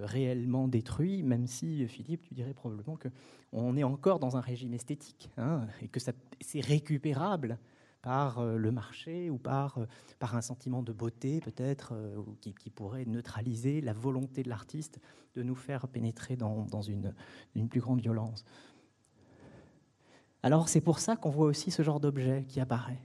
réellement 0.03 0.69
détruits, 0.69 1.23
même 1.23 1.47
si, 1.47 1.87
Philippe, 1.89 2.23
tu 2.23 2.35
dirais 2.35 2.55
probablement 2.55 2.97
que 2.97 3.09
on 3.55 3.77
est 3.77 3.85
encore 3.85 4.19
dans 4.19 4.37
un 4.37 4.41
régime 4.41 4.75
esthétique 4.75 5.31
hein, 5.37 5.67
et 5.81 5.89
que 5.89 6.01
c'est 6.01 6.61
récupérable 6.61 7.59
par 8.05 8.39
euh, 8.39 8.59
le 8.59 8.71
marché 8.71 9.31
ou 9.31 9.39
par, 9.39 9.79
euh, 9.79 9.87
un 10.21 10.43
sentiment 10.43 10.83
de 10.83 10.93
beauté 10.93 11.41
peut-être 11.41 11.95
euh, 11.95 12.21
qui, 12.41 12.71
pourrait 12.71 13.07
neutraliser 13.07 13.81
la 13.81 13.95
volonté 13.95 14.43
de 14.43 14.51
l'artiste 14.51 15.01
de 15.35 15.43
nous 15.43 15.55
faire 15.55 15.89
pénétrer 15.89 16.37
dans, 16.37 16.83
une, 16.83 17.15
plus 17.69 17.81
grande 17.81 18.01
violence. 18.01 18.45
Alors 20.43 20.69
c'est 20.69 20.83
pour 20.83 20.99
ça 20.99 21.17
qu'on 21.17 21.31
voit 21.31 21.47
aussi 21.47 21.71
ce 21.71 21.83
genre 21.83 22.01
d'objet 22.01 22.45
qui 22.47 22.61
apparaît. 22.61 23.01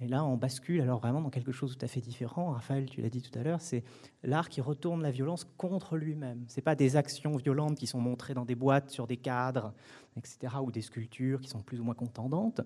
Et 0.00 0.06
là, 0.06 0.24
on 0.24 0.36
bascule 0.36 0.80
alors 0.80 1.00
vraiment 1.00 1.20
dans 1.20 1.30
quelque 1.30 1.50
chose 1.50 1.74
de 1.74 1.78
tout 1.78 1.84
à 1.84 1.88
fait 1.88 2.00
différent. 2.00 2.52
Raphaël, 2.52 2.86
tu 2.86 3.02
l'as 3.02 3.10
dit 3.10 3.20
tout 3.20 3.36
à 3.36 3.42
l'heure, 3.42 3.60
c'est 3.60 3.82
l'art 4.22 4.48
qui 4.48 4.60
retourne 4.60 5.02
la 5.02 5.10
violence 5.10 5.44
contre 5.56 5.96
lui-même. 5.96 6.44
Ce 6.46 6.60
pas 6.60 6.76
des 6.76 6.96
actions 6.96 7.36
violentes 7.36 7.76
qui 7.76 7.88
sont 7.88 8.00
montrées 8.00 8.34
dans 8.34 8.44
des 8.44 8.54
boîtes, 8.54 8.90
sur 8.90 9.08
des 9.08 9.16
cadres, 9.16 9.72
etc., 10.16 10.54
ou 10.62 10.70
des 10.70 10.82
sculptures 10.82 11.40
qui 11.40 11.48
sont 11.48 11.60
plus 11.60 11.80
ou 11.80 11.84
moins 11.84 11.94
contendantes. 11.94 12.60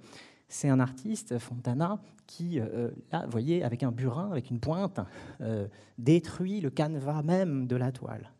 C'est 0.49 0.69
un 0.69 0.81
artiste, 0.81 1.39
Fontana, 1.39 2.03
qui, 2.27 2.61
euh, 2.61 2.91
là, 3.11 3.25
vous 3.25 3.31
voyez, 3.31 3.65
avec 3.65 3.83
un 3.83 3.93
burin, 3.93 4.31
avec 4.31 4.51
une 4.51 4.61
pointe, 4.61 5.01
euh, 5.41 5.67
détruit 5.97 6.61
le 6.61 6.69
canevas 6.69 7.23
même 7.23 7.67
de 7.67 7.77
la 7.77 7.93
toile. 7.93 8.31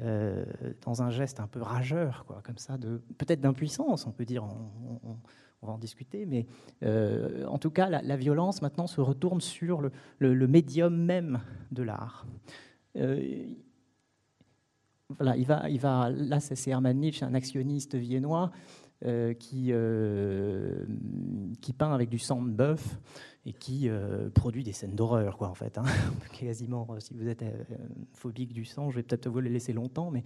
Euh, 0.00 0.44
dans 0.82 1.02
un 1.02 1.10
geste 1.10 1.38
un 1.38 1.46
peu 1.46 1.62
rageur, 1.62 2.24
quoi, 2.26 2.40
comme 2.42 2.58
ça, 2.58 2.78
de 2.78 3.00
peut-être 3.18 3.40
d'impuissance, 3.40 4.06
on 4.06 4.12
peut 4.12 4.24
dire 4.24 4.44
va 5.66 5.72
en 5.72 5.78
discuter, 5.78 6.26
mais 6.26 6.46
euh, 6.82 7.44
en 7.46 7.58
tout 7.58 7.70
cas, 7.70 7.88
la, 7.88 8.16
violence 8.16 8.62
maintenant 8.62 8.86
se 8.86 9.00
retourne 9.00 9.40
sur 9.40 9.82
le, 10.18 10.46
médium 10.46 10.96
même 10.96 11.40
de 11.70 11.82
l'art. 11.82 12.26
Euh, 12.96 13.46
voilà, 15.08 15.36
il 15.36 15.44
va, 15.44 15.68
il 15.68 15.80
va, 15.80 16.10
là, 16.10 16.40
c'est 16.40 16.70
Hermann 16.70 16.98
Nietzsche, 16.98 17.24
un 17.24 17.34
actionniste 17.34 17.96
viennois, 17.96 18.50
qui, 19.38 19.72
qui 21.60 21.72
peint 21.72 21.92
avec 21.92 22.08
du 22.08 22.18
sang 22.18 22.42
de 22.42 22.50
bœuf 22.50 22.98
et 23.46 23.52
qui 23.54 23.88
euh, 23.88 24.28
produit 24.28 24.62
des 24.62 24.72
scènes 24.72 24.94
d'horreur, 24.94 25.38
quoi, 25.38 25.48
en 25.48 25.54
fait. 25.54 25.78
Hein. 25.78 25.84
Quasiment, 26.38 26.86
euh, 26.90 27.00
si 27.00 27.14
vous 27.14 27.26
êtes 27.26 27.42
euh, 27.42 27.64
phobique 28.12 28.52
du 28.52 28.66
sang, 28.66 28.90
je 28.90 28.96
vais 28.96 29.02
peut-être 29.02 29.28
vous 29.28 29.40
le 29.40 29.48
laisser 29.48 29.72
longtemps, 29.72 30.10
mais 30.10 30.24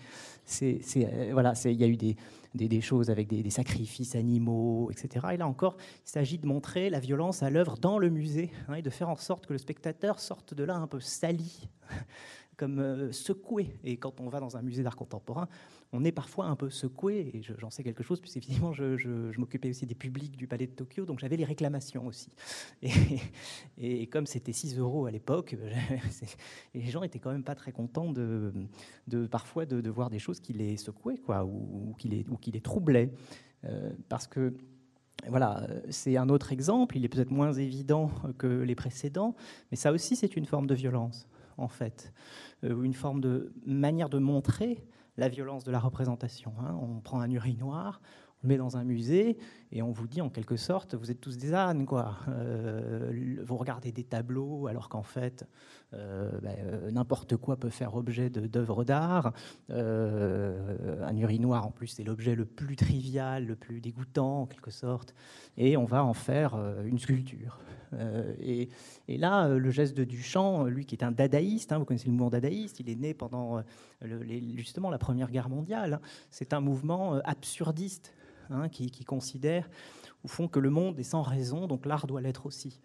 voilà, 1.32 1.52
il 1.64 1.80
y 1.80 1.84
a 1.84 1.86
eu 1.86 1.96
des, 1.96 2.16
des, 2.54 2.80
choses 2.80 3.10
avec 3.10 3.28
des, 3.28 3.48
sacrifices 3.50 4.16
animaux, 4.16 4.90
etc. 4.90 5.26
Et 5.32 5.36
là 5.36 5.46
encore, 5.46 5.76
il 6.04 6.10
s'agit 6.10 6.38
de 6.38 6.46
montrer 6.46 6.90
la 6.90 6.98
violence 6.98 7.44
à 7.44 7.50
l'œuvre 7.50 7.76
dans 7.78 7.98
le 7.98 8.10
musée 8.10 8.50
hein, 8.66 8.74
et 8.74 8.82
de 8.82 8.90
faire 8.90 9.08
en 9.08 9.16
sorte 9.16 9.46
que 9.46 9.52
le 9.52 9.58
spectateur 9.58 10.18
sorte 10.18 10.54
de 10.54 10.64
là 10.64 10.74
un 10.74 10.88
peu 10.88 10.98
sali 10.98 11.68
comme 12.56 13.12
secoué. 13.12 13.76
Et 13.84 13.96
quand 13.96 14.20
on 14.20 14.28
va 14.28 14.40
dans 14.40 14.56
un 14.56 14.62
musée 14.62 14.82
d'art 14.82 14.96
contemporain, 14.96 15.48
on 15.94 16.02
est 16.02 16.12
parfois 16.12 16.46
un 16.46 16.56
peu 16.56 16.70
secoué, 16.70 17.30
et 17.32 17.42
j'en 17.58 17.70
sais 17.70 17.84
quelque 17.84 18.02
chose, 18.02 18.20
puisque 18.20 18.38
évidemment, 18.38 18.72
je, 18.72 18.96
je, 18.96 19.38
m'occupais 19.38 19.70
aussi 19.70 19.86
des 19.86 19.94
publics 19.94 20.36
du 20.36 20.48
Palais 20.48 20.66
de 20.66 20.72
Tokyo, 20.72 21.06
donc 21.06 21.20
j'avais 21.20 21.36
les 21.36 21.44
réclamations 21.44 22.06
aussi. 22.06 22.30
Et, 23.78 24.08
comme 24.08 24.26
c'était 24.26 24.52
6 24.52 24.76
euros 24.78 25.06
à 25.06 25.12
l'époque, 25.12 25.56
les 26.74 26.90
gens 26.90 27.04
étaient 27.04 27.20
quand 27.20 27.30
même 27.30 27.44
pas 27.44 27.54
très 27.54 27.70
contents 27.70 28.12
de, 28.12 28.52
parfois 29.30 29.66
de, 29.66 29.88
voir 29.88 30.10
des 30.10 30.18
choses 30.18 30.40
qui 30.40 30.52
les 30.52 30.76
secouaient, 30.76 31.18
quoi, 31.18 31.44
ou, 31.44 31.94
qui, 31.96 32.08
les, 32.08 32.26
ou 32.28 32.60
troublaient. 32.60 33.12
Euh, 33.64 33.92
parce 34.08 34.26
que 34.26 34.52
voilà, 35.28 35.68
c'est 35.90 36.16
un 36.16 36.28
autre 36.28 36.50
exemple, 36.52 36.96
il 36.96 37.04
est 37.04 37.08
peut-être 37.08 37.30
moins 37.30 37.52
évident 37.52 38.10
que 38.36 38.46
les 38.46 38.74
précédents, 38.74 39.36
mais 39.70 39.76
ça 39.76 39.92
aussi 39.92 40.16
c'est 40.16 40.36
une 40.36 40.44
forme 40.44 40.66
de 40.66 40.74
violence, 40.74 41.28
en 41.56 41.68
fait, 41.68 42.12
euh, 42.64 42.82
une 42.82 42.94
forme 42.94 43.20
de 43.20 43.52
manière 43.64 44.08
de 44.08 44.18
montrer 44.18 44.84
la 45.16 45.28
violence 45.28 45.64
de 45.64 45.70
la 45.70 45.78
représentation. 45.78 46.52
Hein. 46.60 46.78
On 46.80 47.00
prend 47.00 47.20
un 47.20 47.30
urinoir, 47.30 48.00
on 48.42 48.46
le 48.46 48.48
met 48.48 48.56
dans 48.56 48.76
un 48.76 48.84
musée 48.84 49.38
et 49.74 49.82
on 49.82 49.90
vous 49.90 50.06
dit 50.06 50.20
en 50.20 50.30
quelque 50.30 50.56
sorte, 50.56 50.94
vous 50.94 51.10
êtes 51.10 51.20
tous 51.20 51.36
des 51.36 51.52
ânes, 51.52 51.84
quoi. 51.84 52.16
Euh, 52.28 53.42
vous 53.44 53.56
regardez 53.56 53.90
des 53.90 54.04
tableaux 54.04 54.68
alors 54.68 54.88
qu'en 54.88 55.02
fait, 55.02 55.44
euh, 55.94 56.30
ben, 56.40 56.54
euh, 56.60 56.90
n'importe 56.92 57.36
quoi 57.36 57.56
peut 57.56 57.70
faire 57.70 57.96
objet 57.96 58.30
d'œuvres 58.30 58.84
d'art. 58.84 59.32
un 59.68 61.16
urinoir, 61.16 61.66
en 61.66 61.72
plus, 61.72 61.88
c'est 61.88 62.04
l'objet 62.04 62.36
le 62.36 62.44
plus 62.44 62.76
trivial, 62.76 63.46
le 63.46 63.56
plus 63.56 63.80
dégoûtant, 63.80 64.42
en 64.42 64.46
quelque 64.46 64.70
sorte. 64.70 65.12
Et 65.56 65.76
on 65.76 65.86
va 65.86 66.04
en 66.04 66.14
faire 66.14 66.54
une 66.84 67.00
sculpture. 67.00 67.58
Et, 68.40 68.68
là, 69.08 69.48
le 69.48 69.70
geste 69.70 69.96
de 69.96 70.04
Duchamp, 70.04 70.66
lui 70.66 70.86
qui 70.86 70.94
est 70.94 71.02
un 71.02 71.12
dadaïste, 71.12 71.72
hein, 71.72 71.78
vous 71.78 71.84
connaissez 71.84 72.06
le 72.06 72.12
mouvement 72.12 72.30
dadaïste, 72.30 72.78
il 72.78 72.88
est 72.88 72.96
né 72.96 73.12
pendant 73.12 73.62
justement 74.56 74.90
la 74.90 74.98
Première 74.98 75.32
Guerre 75.32 75.48
mondiale. 75.48 76.00
C'est 76.30 76.52
un 76.52 76.60
mouvement 76.60 77.14
absurdiste 77.24 78.14
Hein, 78.50 78.68
qui, 78.68 79.04
considèrent 79.04 79.68
au 80.22 80.28
fond 80.28 80.48
que 80.48 80.58
le 80.58 80.70
monde 80.70 80.98
est 80.98 81.04
sans 81.04 81.22
raison, 81.22 81.66
donc 81.66 81.86
l'art 81.86 82.06
doit 82.06 82.20
l'être 82.20 82.46
aussi. 82.46 82.80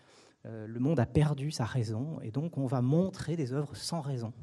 Euh, 0.46 0.68
le 0.68 0.80
monde 0.80 1.00
a 1.00 1.06
perdu 1.06 1.52
sa 1.52 1.66
raison, 1.66 2.20
et 2.22 2.32
donc 2.32 2.58
on 2.58 2.66
va 2.66 2.82
montrer 2.82 3.36
des 3.36 3.52
œuvres 3.52 3.76
sans 3.76 4.02
raison, 4.02 4.34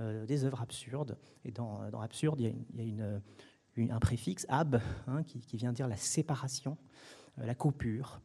euh, 0.00 0.24
des 0.24 0.44
œuvres 0.44 0.62
absurdes. 0.62 1.18
Et 1.44 1.52
dans, 1.52 1.80
absurde, 2.00 2.40
il 2.40 2.54
y 2.78 3.00
a, 3.90 3.94
un 3.94 3.98
préfixe 4.00 4.46
ab 4.48 4.80
hein, 5.06 5.22
qui, 5.22 5.56
vient 5.56 5.72
dire 5.72 5.88
la 5.88 5.96
séparation, 5.96 6.78
euh, 7.38 7.46
la 7.46 7.54
coupure. 7.54 8.20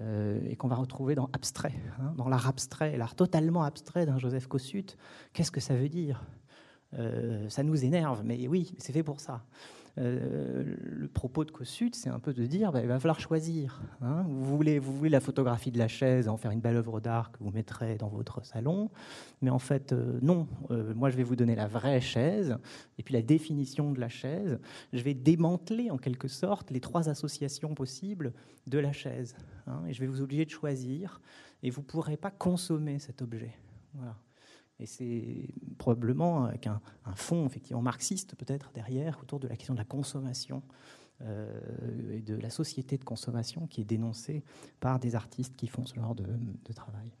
et 0.00 0.56
qu'on 0.56 0.66
va 0.66 0.74
retrouver 0.74 1.14
dans 1.14 1.30
abstrait, 1.32 1.74
hein, 2.00 2.12
dans 2.16 2.28
l'art 2.28 2.48
abstrait, 2.48 2.96
l'art 2.96 3.14
totalement 3.14 3.62
abstrait 3.62 4.04
d'un 4.04 4.18
Joseph 4.18 4.48
Kossuth. 4.48 4.96
Qu'est-ce 5.32 5.52
que 5.52 5.60
ça 5.60 5.76
veut 5.76 5.88
dire? 5.88 6.24
Ça 7.48 7.62
nous 7.62 7.84
énerve, 7.84 8.22
mais 8.24 8.48
oui, 8.48 8.74
c'est 8.78 8.92
fait 8.92 9.04
pour 9.04 9.20
ça. 9.20 9.44
Euh, 9.98 10.74
le 10.78 11.08
propos 11.08 11.44
de 11.44 11.50
Kossuth, 11.50 11.94
c'est 11.94 12.08
un 12.08 12.18
peu 12.18 12.32
de 12.32 12.46
dire, 12.46 12.72
bah, 12.72 12.80
il 12.80 12.88
va 12.88 12.98
falloir 12.98 13.20
choisir. 13.20 13.82
Hein. 14.00 14.24
Vous, 14.26 14.56
voulez, 14.56 14.78
vous 14.78 15.04
la 15.04 15.20
photographie 15.20 15.70
de 15.70 15.78
la 15.78 15.88
chaise, 15.88 16.28
en 16.28 16.36
faire 16.36 16.50
une 16.50 16.60
belle 16.60 16.76
œuvre 16.76 17.00
d'art 17.00 17.30
que 17.30 17.38
vous 17.40 17.50
mettrez 17.50 17.96
dans 17.96 18.08
votre 18.08 18.44
salon, 18.44 18.90
mais 19.42 19.50
en 19.50 19.58
fait, 19.58 19.92
euh, 19.92 20.18
non. 20.22 20.48
Euh, 20.70 20.94
moi, 20.94 21.10
je 21.10 21.16
vais 21.16 21.22
vous 21.22 21.36
donner 21.36 21.54
la 21.54 21.66
vraie 21.66 22.00
chaise, 22.00 22.56
et 22.98 23.02
puis 23.02 23.12
la 23.12 23.22
définition 23.22 23.92
de 23.92 24.00
la 24.00 24.08
chaise. 24.08 24.58
Je 24.92 25.02
vais 25.02 25.14
démanteler, 25.14 25.90
en 25.90 25.98
quelque 25.98 26.28
sorte, 26.28 26.70
les 26.70 26.80
trois 26.80 27.08
associations 27.08 27.74
possibles 27.74 28.32
de 28.66 28.78
la 28.78 28.92
chaise. 28.92 29.34
Hein, 29.66 29.82
et 29.88 29.92
je 29.92 30.00
vais 30.00 30.06
vous 30.06 30.22
obliger 30.22 30.46
de 30.46 30.50
choisir, 30.50 31.20
et 31.62 31.70
vous 31.70 31.82
ne 31.82 31.86
pourrez 31.86 32.16
pas 32.16 32.30
consommer 32.30 32.98
cet 32.98 33.20
objet. 33.20 33.52
Voilà. 33.94 34.16
Et 34.82 34.86
c'est 34.86 35.46
probablement 35.78 36.46
avec 36.46 36.66
un, 36.66 36.80
fond 37.14 37.46
effectivement 37.46 37.82
marxiste 37.82 38.34
peut-être 38.34 38.72
derrière, 38.74 39.20
autour 39.22 39.38
de 39.38 39.46
la 39.46 39.54
question 39.54 39.74
de 39.74 39.78
la 39.78 39.84
consommation 39.84 40.60
euh, 41.20 42.16
et 42.16 42.20
de 42.20 42.34
la 42.34 42.50
société 42.50 42.98
de 42.98 43.04
consommation 43.04 43.68
qui 43.68 43.80
est 43.80 43.84
dénoncée 43.84 44.42
par 44.80 44.98
des 44.98 45.14
artistes 45.14 45.54
qui 45.54 45.68
font 45.68 45.86
ce 45.86 45.94
genre 45.94 46.16
de, 46.16 46.26
travail. 46.74 47.12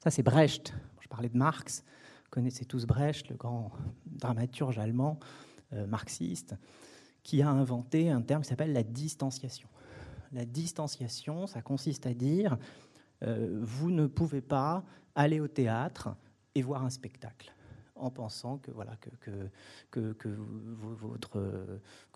Ça, 0.00 0.10
c'est 0.10 0.22
Brecht. 0.22 0.74
Je 1.00 1.08
parlais 1.08 1.30
de 1.30 1.38
Marx. 1.38 1.82
Vous 2.24 2.30
connaissez 2.30 2.66
tous 2.66 2.84
Brecht, 2.84 3.30
le 3.30 3.36
grand 3.36 3.72
dramaturge 4.04 4.78
allemand 4.78 5.18
euh, 5.72 5.86
marxiste, 5.86 6.56
qui 7.22 7.40
a 7.40 7.48
inventé 7.48 8.10
un 8.10 8.20
terme 8.20 8.42
qui 8.42 8.50
s'appelle 8.50 8.74
la 8.74 8.82
distanciation. 8.82 9.68
La 10.32 10.44
distanciation, 10.44 11.46
ça 11.46 11.62
consiste 11.62 12.04
à 12.04 12.12
dire 12.12 12.58
euh, 13.22 13.60
vous 13.62 13.90
ne 13.90 14.06
pouvez 14.06 14.42
pas 14.42 14.84
aller 15.18 15.40
au 15.40 15.48
théâtre 15.48 16.14
et 16.54 16.62
voir 16.62 16.84
un 16.84 16.90
spectacle 16.90 17.52
en 17.98 18.10
pensant 18.10 18.58
que, 18.58 18.70
voilà, 18.70 18.96
que, 18.96 19.10
que, 19.20 19.50
que, 19.90 20.12
que 20.12 20.28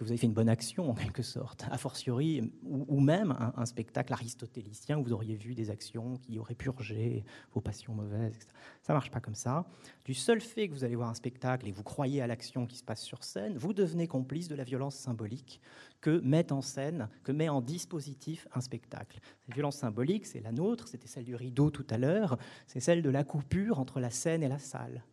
vous 0.04 0.10
avez 0.10 0.16
fait 0.16 0.26
une 0.26 0.32
bonne 0.32 0.48
action, 0.48 0.90
en 0.90 0.94
quelque 0.94 1.22
sorte, 1.22 1.64
a 1.70 1.78
fortiori, 1.78 2.52
ou, 2.64 3.00
même 3.00 3.34
un, 3.56 3.66
spectacle 3.66 4.12
aristotélicien 4.12 4.98
où 4.98 5.04
vous 5.04 5.12
auriez 5.12 5.36
vu 5.36 5.54
des 5.54 5.70
actions 5.70 6.16
qui 6.16 6.38
auraient 6.38 6.54
purgé 6.54 7.24
vos 7.52 7.60
passions 7.60 7.94
mauvaises, 7.94 8.34
etc. 8.34 8.48
Ça 8.82 8.92
marche 8.92 9.10
pas 9.10 9.20
comme 9.20 9.34
ça. 9.34 9.66
Du 10.04 10.14
seul 10.14 10.40
fait 10.40 10.68
que 10.68 10.74
vous 10.74 10.84
allez 10.84 10.96
voir 10.96 11.08
un 11.08 11.14
spectacle 11.14 11.66
et 11.68 11.72
vous 11.72 11.82
croyez 11.82 12.20
à 12.20 12.26
l'action 12.26 12.66
qui 12.66 12.76
se 12.76 12.84
passe 12.84 13.02
sur 13.02 13.24
scène, 13.24 13.56
vous 13.56 13.72
devenez 13.72 14.06
complice 14.06 14.48
de 14.48 14.54
la 14.54 14.64
violence 14.64 14.96
symbolique 14.96 15.60
que 16.00 16.20
met 16.20 16.52
en 16.52 16.60
scène, 16.60 17.08
que 17.22 17.32
met 17.32 17.48
en 17.48 17.60
dispositif 17.60 18.48
un 18.54 18.60
spectacle. 18.60 19.20
Cette 19.46 19.54
violence 19.54 19.76
symbolique, 19.76 20.26
c'est 20.26 20.40
la 20.40 20.52
nôtre, 20.52 20.88
c'était 20.88 21.06
celle 21.06 21.24
du 21.24 21.36
rideau 21.36 21.70
tout 21.70 21.86
à 21.90 21.96
l'heure, 21.96 22.36
c'est 22.66 22.80
celle 22.80 23.02
de 23.02 23.10
la 23.10 23.24
coupure 23.24 23.78
entre 23.78 24.00
la 24.00 24.10
scène 24.10 24.42
et 24.42 24.48
la 24.48 24.58
salle. 24.58 25.04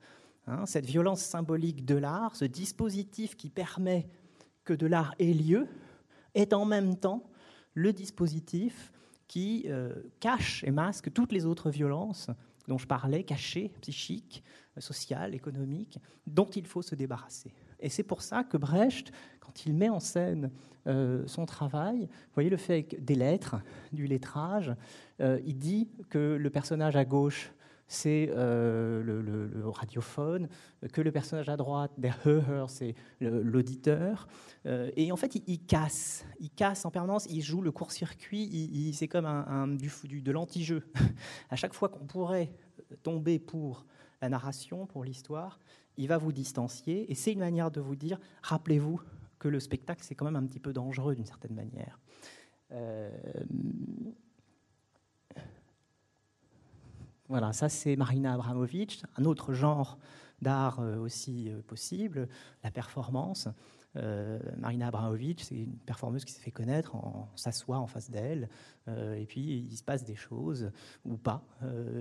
Hein, 0.50 0.66
cette 0.66 0.88
violence 0.88 1.22
symbolique 1.22 1.86
de 1.86 1.96
l'art, 1.96 2.36
ce 2.36 2.46
dispositif 2.46 3.38
qui 3.38 3.52
permet 3.52 4.10
que 4.64 4.74
de 4.74 4.88
l'art 4.88 5.14
ait 5.20 5.34
lieu, 5.34 5.68
est 6.34 6.54
en 6.54 6.66
même 6.66 6.96
temps 6.98 7.30
le 7.76 7.94
dispositif 7.94 8.92
qui 9.28 9.66
euh, 9.68 9.94
cache 10.20 10.64
et 10.64 10.72
masque 10.72 11.14
toutes 11.14 11.34
les 11.34 11.46
autres 11.46 11.70
violences 11.70 12.32
dont 12.68 12.80
je 12.80 12.88
parlais, 12.88 13.24
cachées, 13.24 13.72
psychiques, 13.82 14.44
sociales, 14.80 15.36
économiques, 15.36 16.00
dont 16.26 16.50
il 16.50 16.66
faut 16.66 16.82
se 16.82 16.96
débarrasser. 16.96 17.54
Et 17.80 17.90
c'est 17.90 18.04
pour 18.04 18.24
ça 18.24 18.44
que 18.44 18.58
Brecht, 18.58 19.12
quand 19.40 19.66
il 19.68 19.76
met 19.76 19.90
en 19.90 20.00
scène 20.00 20.52
euh, 20.88 21.28
son 21.28 21.46
travail, 21.46 22.02
vous 22.02 22.34
voyez 22.34 22.50
le 22.50 22.58
fait 22.58 22.96
des 23.00 23.16
lettres, 23.16 23.58
du 23.92 24.08
lettrage, 24.08 24.74
euh, 25.20 25.40
il 25.46 25.58
dit 25.58 25.90
que 26.10 26.38
le 26.40 26.50
personnage 26.50 26.96
à 26.96 27.06
gauche 27.06 27.52
c'est 27.90 28.30
euh, 28.32 29.04
le, 29.04 29.68
radiophone, 29.68 30.48
que 30.94 31.02
le 31.02 31.12
personnage 31.12 31.50
à 31.50 31.58
droite, 31.58 31.92
der 31.98 32.16
Hörer, 32.26 32.66
c'est 32.68 32.96
l'auditeur. 33.20 34.28
Euh, 34.66 34.92
et 34.96 35.12
en 35.12 35.18
fait, 35.18 35.42
il, 35.48 35.60
casse, 35.66 36.24
il 36.40 36.52
casse 36.52 36.86
en 36.86 36.92
permanence, 36.92 37.26
il 37.30 37.42
joue 37.42 37.62
le 37.62 37.72
court-circuit, 37.72 38.94
c'est 38.94 39.08
comme 39.08 39.26
un, 39.26 39.68
du, 39.68 40.22
de 40.22 40.32
l'anti-jeu. 40.32 40.84
à 41.50 41.56
chaque 41.56 41.74
fois 41.74 41.90
qu'on 41.90 42.06
pourrait 42.06 42.54
tomber 43.02 43.40
pour 43.40 43.86
la 44.22 44.30
narration, 44.30 44.86
pour 44.86 45.04
l'histoire, 45.04 45.60
il 45.98 46.08
va 46.08 46.18
vous 46.18 46.32
distancier, 46.32 47.12
et 47.12 47.16
c'est 47.16 47.34
une 47.34 47.40
manière 47.40 47.72
de 47.72 47.82
vous 47.82 47.96
dire, 47.96 48.20
rappelez-vous 48.44 49.02
que 49.40 49.48
le 49.48 49.60
spectacle, 49.60 50.04
c'est 50.04 50.14
quand 50.14 50.26
même 50.26 50.36
un 50.36 50.46
petit 50.46 50.60
peu 50.60 50.74
dangereux 50.74 51.16
d'une 51.16 51.26
certaine 51.26 51.56
manière. 51.56 52.00
Euh, 52.72 53.10
Voilà, 57.30 57.54
ça 57.54 57.70
c'est 57.70 57.96
Marina 57.96 58.34
Abramovic, 58.34 59.04
un 59.16 59.26
autre 59.26 59.54
genre 59.54 60.00
d'art 60.42 60.80
euh, 60.80 60.98
aussi 60.98 61.52
euh, 61.52 61.62
possible, 61.62 62.28
la 62.64 62.72
performance. 62.72 63.48
Euh, 63.98 64.40
Marina 64.58 64.88
Abramovic, 64.88 65.44
c'est 65.44 65.56
une 65.56 65.78
performeuse 65.78 66.26
qui 66.26 66.32
s'est 66.32 66.42
fait 66.42 66.50
connaître 66.50 66.96
en, 66.96 67.30
s'assoit 67.36 67.78
en 67.78 67.86
face 67.86 68.10
d'elle, 68.10 68.50
et 68.88 69.26
puis 69.28 69.68
il 69.70 69.78
se 69.78 69.84
passe 69.84 70.04
des 70.04 70.16
choses, 70.16 70.72
ou 71.06 71.18
pas, 71.18 71.44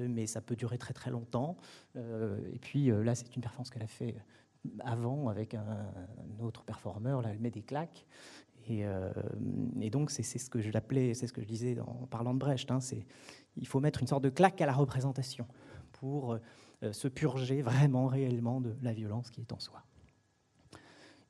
mais 0.08 0.26
ça 0.26 0.40
peut 0.40 0.56
durer 0.56 0.76
très 0.78 0.92
très 0.92 1.10
longtemps. 1.10 1.56
et 1.96 2.58
puis 2.60 2.86
là, 2.86 3.14
c'est 3.14 3.34
une 3.34 3.42
performance 3.42 3.70
qu'elle 3.70 3.82
a 3.82 3.88
fait 3.88 4.16
avant 4.80 5.28
avec 5.28 5.54
un, 5.54 5.86
autre 6.40 6.62
performeur, 6.62 7.22
là, 7.22 7.30
elle 7.30 7.40
met 7.40 7.50
des 7.50 7.62
claques. 7.62 8.06
Et, 8.68 9.90
donc, 9.90 10.10
c'est 10.10 10.22
ce 10.22 10.50
que 10.50 10.60
je 10.60 11.46
disais 11.46 11.78
en 11.80 12.06
parlant 12.06 12.34
de 12.34 12.38
Brecht, 12.38 12.70
hein, 12.70 12.78
il 13.56 13.66
faut 13.66 13.80
mettre 13.80 14.00
une 14.02 14.08
sorte 14.08 14.24
de 14.24 14.30
claque 14.30 14.60
à 14.60 14.66
la 14.66 14.72
représentation 14.72 15.46
pour 15.92 16.38
euh, 16.82 16.92
se 16.92 17.08
purger 17.08 17.62
vraiment, 17.62 18.06
réellement 18.06 18.60
de 18.60 18.76
la 18.82 18.92
violence 18.92 19.30
qui 19.30 19.40
est 19.40 19.52
en 19.52 19.58
soi. 19.58 19.82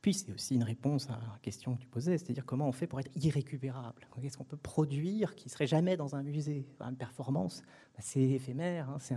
Puis 0.03 0.15
c'est 0.15 0.33
aussi 0.33 0.55
une 0.55 0.63
réponse 0.63 1.09
à 1.11 1.15
la 1.15 1.39
question 1.43 1.75
que 1.75 1.81
tu 1.81 1.89
posais, 1.89 2.19
c'est-à-dire 2.19 2.47
comment 2.47 2.69
on 2.69 2.73
fait 2.73 2.87
pour 2.87 3.01
être 3.01 3.11
irrécupérable? 3.17 4.07
Qu'est-ce 4.21 4.37
qu'on 4.37 4.45
peut 4.45 4.57
produire 4.57 5.35
qui 5.35 5.49
serait 5.49 5.67
jamais 5.67 5.97
dans 5.97 6.15
un 6.15 6.23
musée? 6.23 6.69
Une 6.81 6.97
performance, 6.97 7.63
bah, 7.95 8.01
c'est 8.01 8.23
éphémère, 8.23 8.91
hein, 8.91 8.99
c'est 9.01 9.17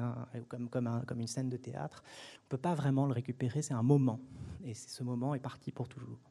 comme 0.49 1.19
une 1.19 1.27
scène 1.27 1.49
de 1.49 1.57
théâtre. 1.57 2.01
On 2.03 2.45
ne 2.45 2.49
peut 2.49 2.57
pas 2.57 2.73
vraiment 2.73 3.05
le 3.05 3.13
récupérer, 3.13 3.61
c'est 3.61 3.75
un 3.75 3.83
moment. 3.83 4.19
Et 4.63 4.73
ce 4.73 5.03
moment 5.03 5.35
est 5.35 5.39
parti 5.39 5.71
pour 5.71 5.87
toujours. 5.87 6.30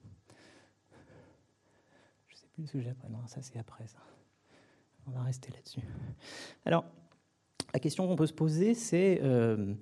Ce 2.66 2.72
que 2.72 2.80
j'ai 2.80 2.90
après. 2.90 3.08
Non, 3.08 3.26
ça 3.26 3.42
c'est 3.42 3.58
après 3.58 3.86
ça. 3.86 3.98
On 5.06 5.10
va 5.12 5.22
rester 5.22 5.50
là-dessus. 5.52 5.80
Alors, 6.64 6.84
la 7.72 7.80
question 7.80 8.06
qu'on 8.06 8.16
peut 8.16 8.26
se 8.26 8.32
poser, 8.32 8.74
c'est 8.74 9.20
euh, 9.22 9.74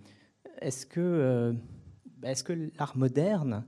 est-ce 0.60 0.86
que, 0.86 1.00
euh, 1.00 1.52
est 2.22 2.42
que 2.42 2.70
l'art 2.78 2.96
moderne 2.96 3.64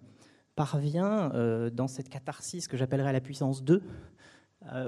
parvient 0.57 1.33
euh, 1.33 1.71
dans 1.71 1.88
cette 1.88 2.09
catharsis 2.09 2.69
que 2.69 2.76
j'appellerais 2.76 3.12
la 3.12 3.21
puissance 3.21 3.64
2 3.64 3.83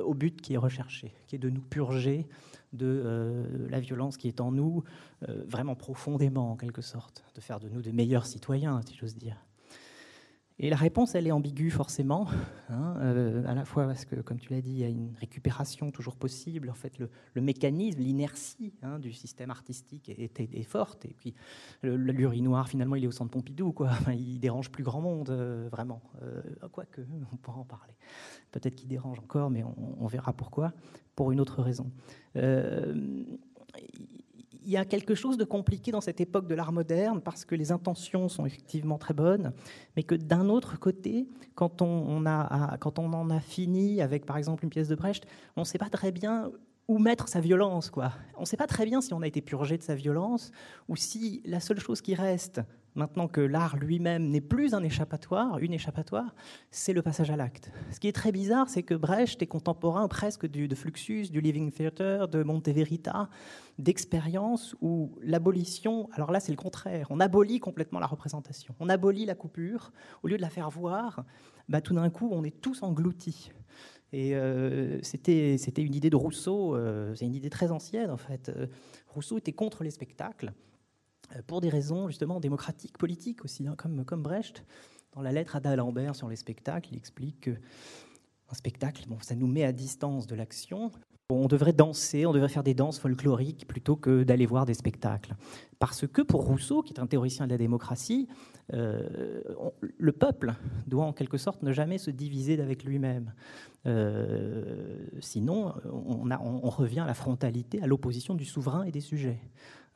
au 0.04 0.12
but 0.12 0.42
qui 0.42 0.52
est 0.52 0.58
recherché, 0.58 1.14
qui 1.26 1.36
est 1.36 1.38
de 1.38 1.48
nous 1.48 1.62
purger 1.62 2.28
de 2.74 3.66
la 3.70 3.80
violence 3.80 4.18
qui 4.18 4.28
est 4.28 4.42
en 4.42 4.52
nous, 4.52 4.84
vraiment 5.26 5.74
profondément 5.74 6.52
en 6.52 6.56
quelque 6.56 6.82
sorte, 6.82 7.24
de 7.34 7.40
faire 7.40 7.58
de 7.58 7.70
nous 7.70 7.80
de 7.80 7.90
meilleurs 7.90 8.26
citoyens, 8.26 8.82
si 8.82 8.94
j'ose 8.94 9.16
dire. 9.16 9.42
Et 10.58 10.70
la 10.70 10.76
réponse, 10.76 11.14
elle 11.14 11.26
est 11.26 11.32
ambiguë 11.32 11.70
forcément, 11.70 12.28
hein, 12.68 12.96
euh, 13.00 13.44
à 13.46 13.54
la 13.54 13.64
fois 13.64 13.86
parce 13.86 14.04
que, 14.04 14.16
comme 14.16 14.38
tu 14.38 14.52
l'as 14.52 14.60
dit, 14.60 14.70
il 14.70 14.78
y 14.78 14.84
a 14.84 14.88
une 14.88 15.14
récupération 15.18 15.90
toujours 15.90 16.16
possible. 16.16 16.70
En 16.70 16.74
fait, 16.74 16.98
le, 16.98 17.08
mécanisme, 17.40 18.00
l'inertie 18.00 18.74
hein, 18.82 18.98
du 18.98 19.12
système 19.12 19.50
artistique 19.50 20.08
est, 20.08 20.62
forte. 20.62 21.04
Et 21.04 21.14
puis, 21.14 21.34
l'urinoir, 21.82 22.68
finalement, 22.68 22.96
il 22.96 23.04
est 23.04 23.08
au 23.08 23.12
centre 23.12 23.30
Pompidou, 23.30 23.72
quoi. 23.72 23.90
il 24.12 24.38
dérange 24.38 24.70
plus 24.70 24.84
grand 24.84 25.00
monde, 25.00 25.30
euh, 25.30 25.68
vraiment. 25.70 26.02
Euh, 26.22 26.42
quoique, 26.70 27.00
on 27.32 27.36
pourra 27.36 27.58
en 27.58 27.64
parler. 27.64 27.94
Peut-être 28.50 28.74
qu'il 28.74 28.88
dérange 28.88 29.18
encore, 29.18 29.50
mais 29.50 29.64
on, 29.64 29.96
on, 30.00 30.06
verra 30.06 30.32
pourquoi, 30.32 30.72
pour 31.16 31.32
une 31.32 31.40
autre 31.40 31.62
raison 31.62 31.90
il 34.64 34.70
y 34.70 34.76
a 34.76 34.84
quelque 34.84 35.14
chose 35.14 35.36
de 35.36 35.44
compliqué 35.44 35.90
dans 35.92 36.00
cette 36.00 36.20
époque 36.20 36.46
de 36.46 36.54
l'art 36.54 36.72
moderne 36.72 37.20
parce 37.20 37.44
que 37.44 37.54
les 37.54 37.72
intentions 37.72 38.28
sont 38.28 38.46
effectivement 38.46 38.98
très 38.98 39.14
bonnes, 39.14 39.52
mais 39.96 40.02
que 40.02 40.14
d'un 40.14 40.48
autre 40.48 40.78
côté, 40.78 41.26
quand 41.54 41.82
on, 41.82 42.26
a, 42.26 42.76
quand 42.78 42.98
on 42.98 43.12
en 43.12 43.30
a 43.30 43.40
fini 43.40 44.00
avec 44.00 44.26
par 44.26 44.36
exemple 44.36 44.64
une 44.64 44.70
pièce 44.70 44.88
de 44.88 44.94
Brecht, 44.94 45.26
on 45.56 45.60
ne 45.60 45.66
sait 45.66 45.78
pas 45.78 45.90
très 45.90 46.12
bien 46.12 46.50
où 46.88 46.98
mettre 46.98 47.28
sa 47.28 47.40
violence. 47.40 47.90
Quoi. 47.90 48.12
On 48.36 48.40
ne 48.40 48.46
sait 48.46 48.56
pas 48.56 48.66
très 48.66 48.84
bien 48.84 49.00
si 49.00 49.12
on 49.14 49.22
a 49.22 49.26
été 49.26 49.40
purgé 49.40 49.78
de 49.78 49.82
sa 49.82 49.94
violence 49.94 50.50
ou 50.88 50.96
si 50.96 51.42
la 51.44 51.60
seule 51.60 51.80
chose 51.80 52.00
qui 52.00 52.14
reste, 52.14 52.60
maintenant 52.94 53.28
que 53.28 53.40
l'art 53.40 53.76
lui-même 53.76 54.28
n'est 54.28 54.40
plus 54.40 54.74
un 54.74 54.82
échappatoire, 54.82 55.58
une 55.58 55.72
échappatoire, 55.72 56.34
c'est 56.70 56.92
le 56.92 57.02
passage 57.02 57.30
à 57.30 57.36
l'acte. 57.36 57.70
Ce 57.90 58.00
qui 58.00 58.08
est 58.08 58.12
très 58.12 58.32
bizarre, 58.32 58.68
c'est 58.68 58.82
que 58.82 58.94
Brecht 58.94 59.42
est 59.42 59.46
contemporain 59.46 60.08
presque 60.08 60.46
du, 60.46 60.68
de 60.68 60.74
Fluxus, 60.74 61.30
du 61.30 61.40
Living 61.40 61.70
Theatre, 61.70 62.28
de 62.28 62.42
Monteverita, 62.42 63.28
d'expériences 63.78 64.76
où 64.80 65.12
l'abolition, 65.22 66.08
alors 66.12 66.30
là 66.30 66.40
c'est 66.40 66.52
le 66.52 66.56
contraire, 66.56 67.06
on 67.10 67.20
abolit 67.20 67.60
complètement 67.60 68.00
la 68.00 68.06
représentation, 68.06 68.74
on 68.80 68.88
abolit 68.88 69.24
la 69.24 69.34
coupure, 69.34 69.92
au 70.22 70.28
lieu 70.28 70.36
de 70.36 70.42
la 70.42 70.50
faire 70.50 70.70
voir, 70.70 71.24
bah, 71.68 71.80
tout 71.80 71.94
d'un 71.94 72.10
coup 72.10 72.28
on 72.32 72.44
est 72.44 72.60
tous 72.60 72.82
engloutis. 72.82 73.50
Et 74.12 74.36
euh, 74.36 75.00
c'était 75.02 75.56
une 75.78 75.94
idée 75.94 76.10
de 76.10 76.16
Rousseau, 76.16 76.76
euh, 76.76 77.14
c'est 77.14 77.24
une 77.24 77.34
idée 77.34 77.48
très 77.48 77.70
ancienne 77.70 78.10
en 78.10 78.18
fait. 78.18 78.50
Euh, 78.50 78.66
Rousseau 79.08 79.38
était 79.38 79.52
contre 79.52 79.84
les 79.84 79.90
spectacles, 79.90 80.52
pour 81.46 81.60
des 81.60 81.68
raisons 81.68 82.08
justement 82.08 82.40
démocratiques, 82.40 82.98
politiques 82.98 83.44
aussi, 83.44 83.66
hein, 83.66 83.74
comme, 83.76 84.04
comme 84.04 84.22
Brecht. 84.22 84.64
Dans 85.12 85.22
la 85.22 85.32
lettre 85.32 85.56
à 85.56 85.60
d'Alembert 85.60 86.16
sur 86.16 86.28
les 86.28 86.36
spectacles, 86.36 86.88
il 86.92 86.96
explique 86.96 87.40
que 87.40 87.50
un 88.50 88.54
spectacle, 88.54 89.04
bon, 89.08 89.18
ça 89.20 89.34
nous 89.34 89.46
met 89.46 89.64
à 89.64 89.72
distance 89.72 90.26
de 90.26 90.34
l'action, 90.34 90.90
on 91.32 91.48
devrait 91.48 91.72
danser, 91.72 92.26
on 92.26 92.32
devrait 92.32 92.48
faire 92.48 92.62
des 92.62 92.74
danses 92.74 92.98
folkloriques 92.98 93.66
plutôt 93.66 93.96
que 93.96 94.22
d'aller 94.22 94.46
voir 94.46 94.66
des 94.66 94.74
spectacles. 94.74 95.34
Parce 95.78 96.06
que 96.06 96.22
pour 96.22 96.44
Rousseau, 96.44 96.82
qui 96.82 96.92
est 96.92 97.00
un 97.00 97.06
théoricien 97.06 97.46
de 97.46 97.52
la 97.52 97.58
démocratie, 97.58 98.28
euh, 98.72 99.40
le 99.98 100.12
peuple 100.12 100.54
doit 100.86 101.04
en 101.04 101.12
quelque 101.12 101.38
sorte 101.38 101.62
ne 101.62 101.72
jamais 101.72 101.98
se 101.98 102.10
diviser 102.10 102.60
avec 102.60 102.84
lui-même. 102.84 103.32
Euh, 103.86 105.06
sinon, 105.20 105.74
on, 105.84 106.70
revient 106.70 107.00
à 107.00 107.06
la 107.06 107.14
frontalité, 107.14 107.82
à 107.82 107.86
l'opposition 107.86 108.34
du 108.34 108.44
souverain 108.44 108.84
et 108.84 108.92
des 108.92 109.00
sujets. 109.00 109.40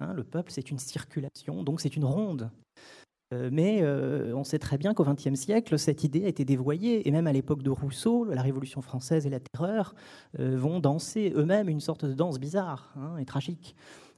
Hein, 0.01 0.13
le 0.13 0.25
peuple, 0.25 0.51
c'est 0.53 0.71
une 0.71 0.79
circulation, 0.79 1.63
donc 1.63 1.81
c'est 1.81 1.97
une 1.97 2.05
ronde. 2.05 2.51
Euh, 3.35 3.51
mais 3.53 3.81
euh, 3.83 4.33
on 4.37 4.45
sait 4.45 4.61
très 4.61 4.79
bien 4.79 4.95
qu'au 4.95 5.05
XXe 5.05 5.35
siècle, 5.35 5.79
cette 5.79 6.05
idée 6.05 6.25
a 6.25 6.29
été 6.29 6.45
dévoyée. 6.45 7.09
Et 7.09 7.11
même 7.11 7.27
à 7.27 7.33
l'époque 7.33 7.63
de 7.63 7.71
Rousseau, 7.71 8.25
la 8.25 8.43
Révolution 8.43 8.83
française 8.83 9.27
et 9.27 9.31
la 9.31 9.41
Terreur 9.41 9.95
euh, 10.39 10.57
vont 10.57 10.79
danser 10.79 11.33
eux-mêmes 11.35 11.69
une 11.69 11.81
sorte 11.81 12.05
de 12.05 12.13
danse 12.13 12.39
bizarre 12.39 12.95
hein, 12.97 13.17
et 13.19 13.25
tragique. 13.25 13.75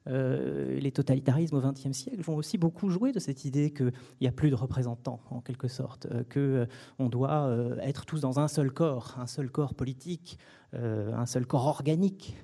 les 0.06 0.90
totalitarismes 0.90 1.56
au 1.56 1.60
XXe 1.60 1.92
siècle 1.92 2.22
vont 2.22 2.36
aussi 2.36 2.56
beaucoup 2.56 2.88
jouer 2.88 3.12
de 3.12 3.18
cette 3.18 3.44
idée 3.44 3.70
qu'il 3.70 3.92
n'y 4.22 4.26
a 4.26 4.32
plus 4.32 4.48
de 4.48 4.54
représentants, 4.54 5.20
en 5.30 5.42
quelque 5.42 5.68
sorte, 5.68 6.06
qu'on 6.32 7.08
doit 7.10 7.54
être 7.82 8.06
tous 8.06 8.22
dans 8.22 8.38
un 8.40 8.48
seul 8.48 8.72
corps, 8.72 9.16
un 9.18 9.26
seul 9.26 9.50
corps 9.50 9.74
politique, 9.74 10.38
un 10.72 11.26
seul 11.26 11.46
corps 11.46 11.66
organique. 11.66 12.34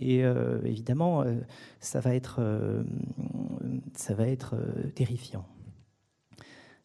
Et 0.00 0.24
euh, 0.24 0.60
évidemment, 0.64 1.22
euh, 1.22 1.36
ça 1.78 2.00
va 2.00 2.14
être, 2.14 2.36
euh, 2.40 2.82
ça 3.94 4.14
va 4.14 4.26
être 4.26 4.56
terrifiant. 4.94 5.46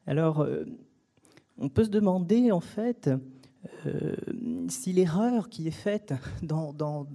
Alors, 0.05 0.45
on 1.57 1.69
peut 1.69 1.85
se 1.85 1.89
demander 1.89 2.51
en 2.51 2.59
fait 2.59 3.09
si 4.67 4.93
l'erreur 4.93 5.49
qui 5.49 5.67
est 5.67 5.71
faite 5.71 6.13
dans, 6.43 6.73
dans, 6.73 7.07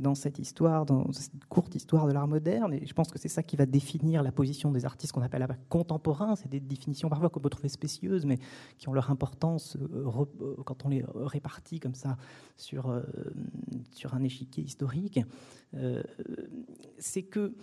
dans 0.00 0.14
cette 0.14 0.38
histoire, 0.38 0.86
dans 0.86 1.12
cette 1.12 1.44
courte 1.46 1.74
histoire 1.74 2.06
de 2.06 2.12
l'art 2.12 2.28
moderne. 2.28 2.72
Et 2.72 2.86
je 2.86 2.92
pense 2.94 3.10
que 3.10 3.18
c'est 3.18 3.28
ça 3.28 3.42
qui 3.42 3.56
va 3.56 3.66
définir 3.66 4.22
la 4.22 4.32
position 4.32 4.72
des 4.72 4.84
artistes 4.84 5.12
qu'on 5.12 5.22
appelle 5.22 5.46
contemporains. 5.68 6.36
C'est 6.36 6.48
des 6.48 6.60
définitions 6.60 7.08
parfois 7.08 7.30
qu'on 7.30 7.40
peut 7.40 7.50
trouver 7.50 7.68
spécieuses, 7.68 8.26
mais 8.26 8.38
qui 8.78 8.88
ont 8.88 8.92
leur 8.92 9.10
importance 9.10 9.76
euh, 9.76 10.10
euh, 10.40 10.56
quand 10.64 10.84
on 10.84 10.88
les 10.88 11.04
répartit 11.14 11.80
comme 11.80 11.94
ça 11.94 12.16
sur, 12.56 12.90
euh, 12.90 13.02
sur 13.92 14.14
un 14.14 14.22
échiquier 14.22 14.64
historique. 14.64 15.20
c'est 16.98 17.22
que, 17.22 17.54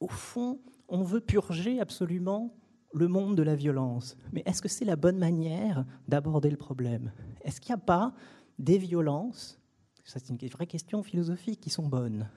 au 0.00 0.08
fond, 0.08 0.60
on 0.88 1.02
veut 1.02 1.20
purger 1.20 1.80
absolument 1.80 2.54
le 2.92 3.08
monde 3.08 3.36
de 3.36 3.42
la 3.42 3.54
violence. 3.54 4.16
Mais 4.32 4.42
est-ce 4.44 4.60
que 4.60 4.68
c'est 4.68 4.84
la 4.84 4.96
bonne 4.96 5.18
manière 5.18 5.86
d'aborder 6.08 6.50
le 6.50 6.56
problème? 6.56 7.12
Est-ce 7.42 7.60
qu'il 7.60 7.74
n'y 7.74 7.80
a 7.80 7.84
pas 7.84 8.12
des 8.58 8.78
violences 8.78 9.61
c'est 10.04 10.28
une 10.28 10.36
vraie 10.48 10.66
question 10.66 11.02
philosophique, 11.02 11.60
qui 11.60 11.70
sont 11.70 11.88
bonnes. 11.88 12.28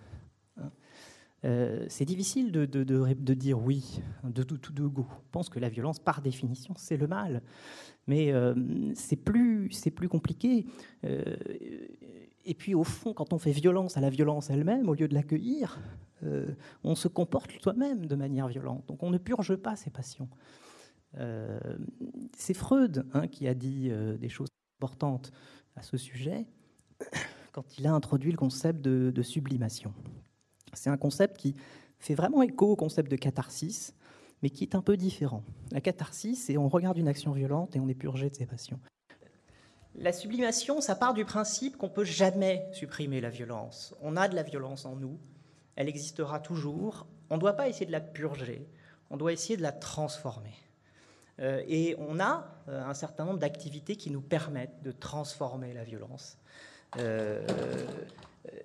Euh, 1.46 1.86
c'est 1.90 2.06
difficile 2.06 2.52
de, 2.52 2.66
de, 2.66 3.34
dire 3.34 3.60
oui, 3.62 4.02
de 4.24 4.42
tout 4.42 4.74
de, 4.74 4.88
go. 4.88 5.06
On 5.10 5.32
pense 5.32 5.50
que 5.50 5.60
la 5.60 5.70
violence, 5.70 6.00
par 6.00 6.22
définition, 6.22 6.74
c'est 6.78 6.98
le 6.98 7.08
mal. 7.08 7.42
Mais 8.08 8.32
euh, 8.32 8.56
c'est 8.96 9.16
plus, 9.16 9.70
plus 9.96 10.10
compliqué. 10.10 10.66
Euh, 11.04 11.36
et 12.46 12.56
puis, 12.56 12.74
au 12.74 12.84
fond, 12.84 13.14
quand 13.14 13.34
on 13.34 13.38
fait 13.38 13.52
violence 13.52 13.98
à 13.98 14.02
la 14.02 14.10
violence 14.10 14.50
elle-même, 14.50 14.90
au 14.90 14.96
lieu 14.96 15.08
de 15.08 15.14
l'accueillir, 15.14 15.80
on 16.84 16.96
se 16.96 17.08
comporte 17.08 17.52
soi-même 17.62 18.08
de 18.08 18.16
manière 18.16 18.48
violente. 18.48 18.88
Donc, 18.88 19.04
on 19.04 19.12
ne 19.12 19.20
purge 19.20 19.56
pas 19.56 19.76
ses 19.76 19.92
passions. 19.92 20.30
c'est 22.36 22.56
Freud 22.56 23.06
hein, 23.14 23.28
qui 23.28 23.48
a 23.48 23.54
dit 23.54 23.92
des 24.20 24.30
choses 24.30 24.50
importantes 24.80 25.32
à 25.76 25.84
ce 25.84 25.98
sujet 25.98 26.48
quand 27.56 27.78
il 27.80 27.88
a 27.88 27.94
introduit 27.94 28.32
le 28.32 28.38
concept 28.38 28.82
de, 28.82 29.22
sublimation. 29.22 29.94
C'est 30.74 30.90
un 30.90 30.98
concept 30.98 31.38
qui 31.38 31.56
fait 32.00 32.14
vraiment 32.14 32.42
écho 32.42 32.72
au 32.72 32.76
concept 32.76 33.10
de 33.10 33.16
catharsis, 33.16 33.96
mais 34.44 34.50
qui 34.50 34.66
est 34.66 34.76
un 34.76 34.82
peu 34.82 34.98
différent. 34.98 35.42
La 35.72 35.80
catharsis, 35.80 36.48
c'est 36.48 36.58
on 36.58 36.68
regarde 36.68 36.98
une 36.98 37.08
action 37.08 37.32
violente 37.32 37.74
et 37.78 37.80
on 37.80 37.88
est 37.88 37.96
purgé 37.96 38.30
de 38.30 38.36
ses 38.36 38.46
passions. 38.46 38.78
La 39.96 40.12
sublimation, 40.12 40.82
ça 40.82 40.96
part 40.96 41.14
du 41.14 41.24
principe 41.24 41.78
qu'on 41.78 41.88
peut 41.88 42.04
jamais 42.04 42.68
supprimer 42.74 43.22
la 43.22 43.30
violence. 43.30 43.96
On 44.02 44.18
a 44.18 44.28
de 44.28 44.36
la 44.36 44.44
violence 44.44 44.86
en 44.86 44.98
nous, 44.98 45.18
elle 45.78 45.88
existera 45.88 46.42
toujours. 46.42 47.08
On 47.30 47.36
ne 47.36 47.40
doit 47.40 47.54
pas 47.54 47.70
essayer 47.70 47.86
de 47.86 47.94
la 47.94 48.02
purger, 48.02 48.68
on 49.10 49.16
doit 49.16 49.32
essayer 49.32 49.56
de 49.56 49.62
la 49.64 49.72
transformer. 49.72 50.56
Euh, 51.40 51.64
et 51.70 51.96
on 52.00 52.20
a 52.20 52.48
euh, 52.68 52.84
un 52.84 52.94
certain 52.94 53.24
nombre 53.24 53.40
d'activités 53.40 53.96
qui 53.96 54.12
nous 54.12 54.22
permettent 54.22 54.84
de 54.84 54.92
transformer 54.92 55.74
la 55.74 55.86
violence. 55.86 56.38
Euh, 56.98 57.46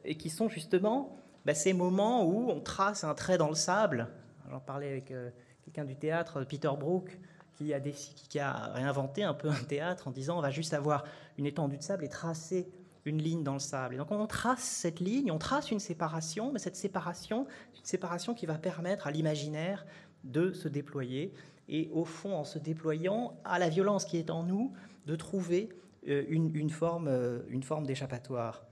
et 0.05 0.17
qui 0.17 0.31
sont 0.31 0.49
justement 0.49 1.17
bah, 1.45 1.55
ces 1.55 1.73
moments 1.73 2.25
où 2.25 2.51
on 2.51 2.61
trace 2.61 3.05
un 3.05 3.15
trait 3.15 3.39
dans 3.39 3.49
le 3.49 3.55
sable. 3.55 4.09
J'en 4.51 4.61
parlais 4.61 4.89
avec 4.89 5.11
euh, 5.11 5.31
quelqu'un 5.65 5.85
du 5.85 5.97
théâtre, 5.97 6.45
Peter 6.45 6.71
Brook, 6.79 7.19
qui 7.55 7.73
a, 7.75 7.81
qui 7.81 8.39
a 8.39 8.53
réinventé 8.73 9.23
un 9.23 9.35
peu 9.35 9.49
un 9.49 9.65
théâtre 9.65 10.09
en 10.09 10.11
disant 10.11 10.39
on 10.39 10.43
va 10.43 10.51
juste 10.51 10.75
avoir 10.75 11.05
une 11.39 11.47
étendue 11.47 11.77
de 11.77 11.83
sable 11.83 12.05
et 12.05 12.09
tracer 12.09 12.71
une 13.05 13.19
ligne 13.19 13.43
dans 13.43 13.55
le 13.55 13.61
sable. 13.61 13.95
Et 13.95 13.99
donc 13.99 14.11
on 14.11 14.27
trace 14.27 14.63
cette 14.63 15.01
ligne, 15.01 15.31
on 15.31 15.39
trace 15.39 15.71
une 15.71 15.81
séparation, 15.81 16.53
mais 16.53 16.59
cette 16.59 16.77
séparation, 16.77 17.47
une 17.75 17.85
séparation 17.85 18.35
qui 18.35 18.47
va 18.47 18.59
permettre 18.59 19.07
à 19.07 19.11
l'imaginaire 19.11 19.87
de 20.25 20.53
se 20.53 20.69
déployer 20.69 21.33
et 21.69 21.89
au 21.93 22.05
fond, 22.05 22.35
en 22.35 22.45
se 22.45 22.59
déployant 22.59 23.39
à 23.45 23.59
la 23.59 23.69
violence 23.69 24.05
qui 24.05 24.19
est 24.19 24.31
en 24.31 24.43
nous, 24.43 24.73
de 25.07 25.17
trouver 25.17 25.71
une, 26.05 26.71
forme, 26.71 27.09
une 27.49 27.63
forme 27.63 27.87
d'échappatoire. 27.87 28.65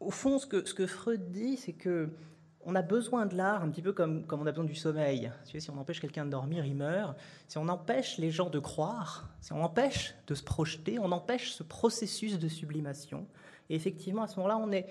au 0.00 0.10
fond, 0.10 0.38
ce 0.38 0.46
que, 0.46 0.86
Freud 0.86 1.30
dit, 1.30 1.56
c'est 1.56 1.72
que 1.72 2.10
on 2.62 2.74
a 2.74 2.82
besoin 2.82 3.26
de 3.26 3.36
l'art 3.36 3.62
un 3.62 3.70
petit 3.70 3.82
peu 3.82 3.92
comme, 3.92 4.26
comme 4.26 4.42
on 4.42 4.46
a 4.46 4.50
besoin 4.50 4.64
du 4.64 4.74
sommeil. 4.74 5.32
Si 5.44 5.70
on 5.70 5.78
empêche 5.78 6.00
quelqu'un 6.00 6.26
de 6.26 6.30
dormir, 6.30 6.66
il 6.66 6.76
meurt. 6.76 7.16
Si 7.48 7.56
on 7.56 7.68
empêche 7.68 8.18
les 8.18 8.30
gens 8.30 8.50
de 8.50 8.58
croire, 8.58 9.30
si 9.40 9.52
on 9.52 9.62
empêche 9.62 10.14
de 10.26 10.34
se 10.34 10.42
projeter, 10.42 10.98
on 10.98 11.10
empêche 11.10 11.52
ce 11.52 11.62
processus 11.62 12.38
de 12.38 12.48
sublimation. 12.48 13.26
Et 13.70 13.74
effectivement, 13.76 14.24
à 14.24 14.28
ce 14.28 14.36
moment-là, 14.36 14.58
on 14.58 14.72
est 14.72 14.86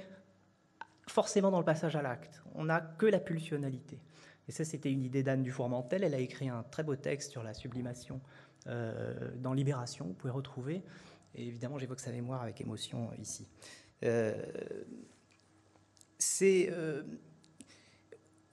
forcément 1.08 1.52
dans 1.52 1.60
le 1.60 1.66
passage 1.66 1.96
à 1.96 2.02
l'acte. 2.02 2.42
On 2.56 2.66
n'a 2.66 2.82
que 2.82 3.06
la 3.06 3.20
pulsionalité. 3.20 4.00
Et 4.48 4.52
ça, 4.52 4.66
c'était 4.66 4.92
une 4.92 5.04
idée 5.04 5.22
d'Anne 5.22 5.44
Dufourmentel. 5.44 6.04
Elle 6.04 6.16
a 6.16 6.20
écrit 6.20 6.50
un 6.50 6.64
très 6.72 6.82
beau 6.82 6.96
texte 6.96 7.32
sur 7.32 7.44
la 7.44 7.54
sublimation 7.54 8.16
euh, 8.16 8.49
dans 8.66 9.54
Libération. 9.54 10.06
Vous 10.06 10.14
pouvez 10.14 10.32
retrouver. 10.32 10.84
Et 11.36 11.48
évidemment, 11.48 11.78
j'évoque 11.78 12.00
sa 12.00 12.12
mémoire 12.12 12.42
avec 12.42 12.62
émotion 12.62 13.10
ici. 13.20 13.48
Euh, 14.04 14.34
euh, 16.42 17.04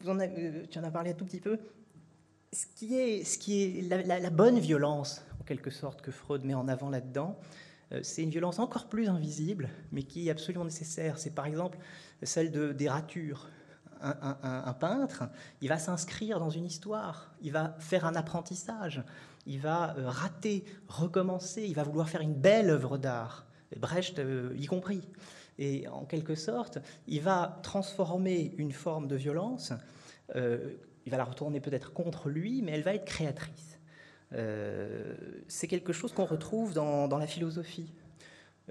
euh, 0.08 0.66
tu 0.70 0.78
en 0.78 0.84
as 0.84 0.90
parlé 0.90 1.10
un 1.10 1.14
tout 1.14 1.24
petit 1.24 1.40
peu. 1.40 1.58
Ce 2.52 2.66
qui 2.74 2.96
est, 2.96 3.24
ce 3.24 3.38
qui 3.38 3.62
est 3.62 3.82
la, 3.82 4.30
bonne 4.30 4.58
violence, 4.58 5.22
en 5.40 5.44
quelque 5.44 5.70
sorte, 5.70 6.00
que 6.00 6.10
Freud 6.10 6.44
met 6.44 6.54
en 6.54 6.68
avant 6.68 6.90
là-dedans, 6.90 7.38
euh, 7.92 8.00
c'est 8.02 8.22
une 8.22 8.30
violence 8.30 8.58
encore 8.58 8.88
plus 8.88 9.08
invisible, 9.08 9.68
mais 9.92 10.02
qui 10.02 10.28
est 10.28 10.30
absolument 10.30 10.64
nécessaire. 10.64 11.18
C'est 11.18 11.34
par 11.34 11.46
exemple 11.46 11.78
celle 12.22 12.50
de, 12.50 12.72
des 12.72 12.88
ratures. 12.88 13.50
Un, 14.02 14.74
peintre, 14.74 15.24
il 15.62 15.70
va 15.70 15.78
s'inscrire 15.78 16.38
dans 16.38 16.50
une 16.50 16.66
histoire, 16.66 17.34
il 17.40 17.50
va 17.50 17.74
faire 17.78 18.04
un 18.04 18.14
apprentissage, 18.14 19.02
il 19.46 19.60
va 19.60 19.96
euh, 19.96 20.08
rater, 20.08 20.64
recommencer, 20.88 21.62
il 21.62 21.74
va 21.74 21.82
vouloir 21.84 22.08
faire 22.08 22.20
une 22.20 22.34
belle 22.34 22.70
œuvre 22.70 22.98
d'art, 22.98 23.46
Brecht 23.76 24.20
y 24.56 24.66
compris. 24.66 25.02
Et 25.58 25.88
en 25.88 26.04
quelque 26.04 26.34
sorte, 26.34 26.78
il 27.06 27.22
va 27.22 27.58
transformer 27.62 28.54
une 28.58 28.72
forme 28.72 29.08
de 29.08 29.16
violence, 29.16 29.72
euh, 30.34 30.74
il 31.04 31.10
va 31.10 31.18
la 31.18 31.24
retourner 31.24 31.60
peut-être 31.60 31.92
contre 31.92 32.28
lui, 32.28 32.62
mais 32.62 32.72
elle 32.72 32.82
va 32.82 32.94
être 32.94 33.04
créatrice. 33.04 33.78
Euh, 34.32 35.14
c'est 35.46 35.68
quelque 35.68 35.92
chose 35.92 36.12
qu'on 36.12 36.24
retrouve 36.24 36.74
dans, 36.74 37.06
la 37.18 37.26
philosophie. 37.26 37.92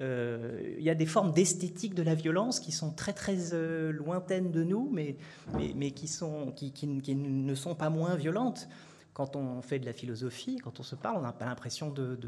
Euh, 0.01 0.75
il 0.77 0.83
y 0.83 0.89
a 0.89 0.95
des 0.95 1.05
formes 1.05 1.31
d'esthétique 1.31 1.95
de 1.95 2.03
la 2.03 2.13
violence 2.13 2.59
qui 2.59 2.73
sont 2.73 2.91
très 2.91 3.13
très 3.13 3.37
lointaines 3.91 4.51
de 4.51 4.63
nous, 4.63 4.91
mais, 4.91 5.15
qui, 5.91 7.15
ne 7.15 7.55
sont 7.55 7.75
pas 7.75 7.89
moins 7.89 8.15
violentes. 8.15 8.67
Quand 9.15 9.37
on 9.37 9.61
fait 9.61 9.79
de 9.79 9.85
la 9.85 9.93
philosophie, 9.93 10.57
quand 10.57 10.81
on 10.81 10.83
se 10.83 10.93
parle, 10.93 11.15
on 11.15 11.21
n'a 11.21 11.31
pas 11.31 11.45
l'impression 11.45 11.89
de, 11.89 12.19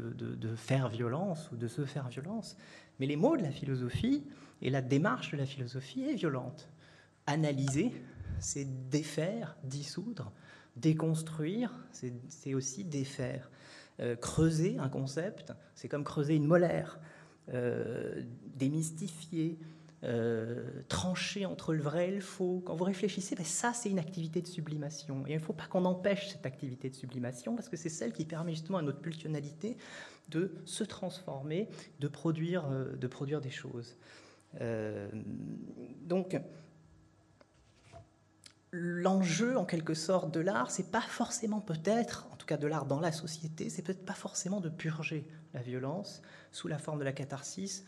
faire 0.56 0.88
violence 0.88 1.50
ou 1.52 1.56
de 1.56 1.68
se 1.68 1.84
faire 1.84 2.08
violence. 2.08 2.56
Mais 2.98 3.04
les 3.04 3.16
mots 3.16 3.36
de 3.36 3.42
la 3.42 3.50
philosophie 3.50 4.24
et 4.62 4.70
la 4.70 4.80
démarche 4.80 5.32
de 5.32 5.36
la 5.36 5.44
philosophie 5.44 6.04
est 6.04 6.14
violente. 6.14 6.70
Analyser, 7.26 7.92
c'est 8.38 8.88
défaire, 8.88 9.58
dissoudre. 9.64 10.32
Déconstruire, 10.76 11.78
c'est 11.92 12.54
aussi 12.54 12.84
défaire. 12.84 13.50
Euh, 14.00 14.16
creuser 14.16 14.78
un 14.78 14.88
concept, 14.88 15.52
c'est 15.74 15.88
comme 15.88 16.04
creuser 16.04 16.36
une 16.36 16.46
molaire. 16.46 16.98
Euh, 17.52 18.22
démystifier, 18.56 19.58
euh, 20.04 20.82
trancher 20.88 21.44
entre 21.46 21.74
le 21.74 21.82
vrai 21.82 22.08
et 22.08 22.14
le 22.14 22.20
faux. 22.20 22.62
Quand 22.64 22.76
vous 22.76 22.84
réfléchissez, 22.84 23.34
ben 23.34 23.44
ça, 23.44 23.72
c'est 23.72 23.90
une 23.90 23.98
activité 23.98 24.40
de 24.40 24.46
sublimation. 24.46 25.26
Et 25.26 25.32
il 25.32 25.36
ne 25.36 25.42
faut 25.42 25.52
pas 25.52 25.66
qu'on 25.66 25.84
empêche 25.84 26.28
cette 26.28 26.46
activité 26.46 26.88
de 26.88 26.94
sublimation, 26.94 27.54
parce 27.56 27.68
que 27.68 27.76
c'est 27.76 27.88
celle 27.88 28.12
qui 28.12 28.24
permet 28.24 28.52
justement 28.52 28.78
à 28.78 28.82
notre 28.82 29.00
pulsionalité 29.00 29.76
de 30.28 30.54
se 30.64 30.84
transformer, 30.84 31.68
de 32.00 32.08
produire, 32.08 32.68
de 32.68 33.06
produire 33.06 33.40
des 33.40 33.50
choses. 33.50 33.96
Euh, 34.60 35.08
donc, 36.02 36.40
l'enjeu 38.70 39.56
en 39.56 39.64
quelque 39.64 39.94
sorte 39.94 40.32
de 40.32 40.40
l'art, 40.40 40.70
c'est 40.70 40.90
pas 40.90 41.00
forcément 41.00 41.60
peut-être, 41.60 42.28
en 42.32 42.36
tout 42.36 42.46
cas 42.46 42.56
de 42.56 42.66
l'art 42.66 42.86
dans 42.86 43.00
la 43.00 43.12
société, 43.12 43.70
c'est 43.70 43.82
peut-être 43.82 44.04
pas 44.04 44.14
forcément 44.14 44.60
de 44.60 44.68
purger 44.68 45.26
la 45.54 45.62
violence 45.62 46.22
sous 46.52 46.68
la 46.68 46.78
forme 46.78 46.98
de 46.98 47.04
la 47.04 47.12
catharsis, 47.12 47.84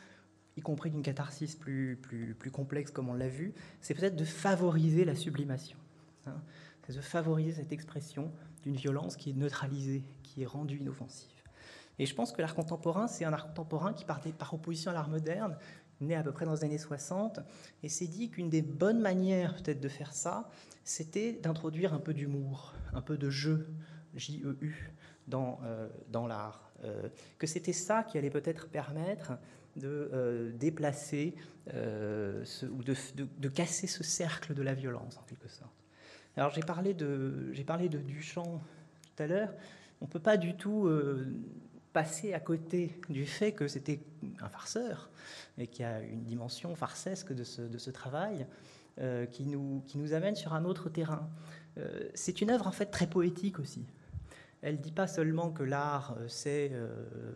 y 0.56 0.60
compris 0.60 0.90
d'une 0.90 1.02
catharsis 1.02 1.56
plus, 1.56 1.96
plus, 1.96 2.50
complexe 2.50 2.90
comme 2.90 3.08
on 3.08 3.14
l'a 3.14 3.28
vu, 3.28 3.54
c'est 3.80 3.94
peut-être 3.94 4.16
de 4.16 4.24
favoriser 4.24 5.04
la 5.04 5.14
sublimation. 5.14 5.78
Hein. 6.26 6.34
c'est 6.86 6.96
de 6.96 7.00
favoriser 7.00 7.52
cette 7.52 7.72
expression 7.72 8.30
d'une 8.62 8.76
violence 8.76 9.16
qui 9.16 9.30
est 9.30 9.34
neutralisée, 9.34 10.02
qui 10.22 10.42
est 10.42 10.46
rendue 10.46 10.78
inoffensive. 10.78 11.30
Et 11.98 12.06
je 12.06 12.14
pense 12.14 12.32
que 12.32 12.40
l'art 12.40 12.54
contemporain, 12.54 13.06
c'est 13.08 13.24
un 13.24 13.32
art 13.32 13.48
contemporain 13.48 13.92
qui, 13.92 14.04
par, 14.04 14.20
par 14.20 14.54
opposition 14.54 14.90
à 14.90 14.94
l'art 14.94 15.08
moderne, 15.08 15.56
né 16.00 16.14
à 16.14 16.22
peu 16.22 16.32
près 16.32 16.46
dans 16.46 16.54
les 16.54 16.64
années 16.64 16.78
60, 16.78 17.40
et 17.82 17.88
s'est 17.88 18.06
dit 18.06 18.30
qu'une 18.30 18.48
des 18.48 18.62
bonnes 18.62 19.00
manières 19.00 19.54
peut-être 19.56 19.80
de 19.80 19.88
faire 19.88 20.12
ça, 20.12 20.50
c'était 20.84 21.32
d'introduire 21.34 21.92
un 21.92 21.98
peu 21.98 22.14
d'humour, 22.14 22.74
un 22.92 23.02
peu 23.02 23.16
de 23.16 23.30
jeu, 23.30 23.68
J-E-U, 24.14 24.92
dans, 25.28 25.60
euh, 25.64 25.88
dans 26.08 26.26
l'art. 26.26 26.69
Euh, 26.84 27.08
que 27.38 27.46
c'était 27.46 27.72
ça 27.72 28.02
qui 28.02 28.18
allait 28.18 28.30
peut-être 28.30 28.68
permettre 28.68 29.32
de 29.76 30.10
euh, 30.12 30.50
déplacer 30.52 31.34
ce, 31.66 32.66
ou 32.66 32.82
de, 32.82 33.48
casser 33.48 33.86
ce 33.86 34.02
cercle 34.02 34.54
de 34.54 34.62
la 34.62 34.74
violence, 34.74 35.18
en 35.18 35.22
quelque 35.22 35.48
sorte. 35.48 35.70
Alors 36.36 36.50
j'ai 36.50 36.62
parlé, 36.62 36.94
de, 36.94 37.52
Duchamp 38.06 38.60
tout 39.02 39.22
à 39.22 39.26
l'heure. 39.26 39.52
On 40.00 40.06
ne 40.06 40.10
peut 40.10 40.18
pas 40.18 40.36
du 40.36 40.56
tout 40.56 40.88
passer 41.92 42.34
à 42.34 42.40
côté 42.40 43.00
du 43.08 43.26
fait 43.26 43.52
que 43.52 43.68
c'était 43.68 44.00
un 44.40 44.48
farceur 44.48 45.10
et 45.58 45.66
qu'il 45.66 45.84
y 45.84 45.88
a 45.88 46.00
une 46.00 46.24
dimension 46.24 46.74
farcesque 46.74 47.32
de 47.32 47.44
ce, 47.44 47.90
travail 47.90 48.46
euh, 49.00 49.26
qui, 49.26 49.44
nous, 49.46 50.12
amène 50.12 50.36
sur 50.36 50.52
un 50.52 50.64
autre 50.64 50.88
terrain. 50.88 51.28
Euh, 51.78 52.08
c'est 52.14 52.40
une 52.40 52.50
œuvre 52.50 52.66
en 52.66 52.72
fait 52.72 52.86
très 52.86 53.06
poétique 53.06 53.58
aussi. 53.58 53.84
Elle 54.62 54.76
ne 54.76 54.80
dit 54.80 54.92
pas 54.92 55.06
seulement 55.06 55.50
que 55.50 55.62
l'art 55.62 56.16
euh, 56.18 56.28
c'est 56.28 56.72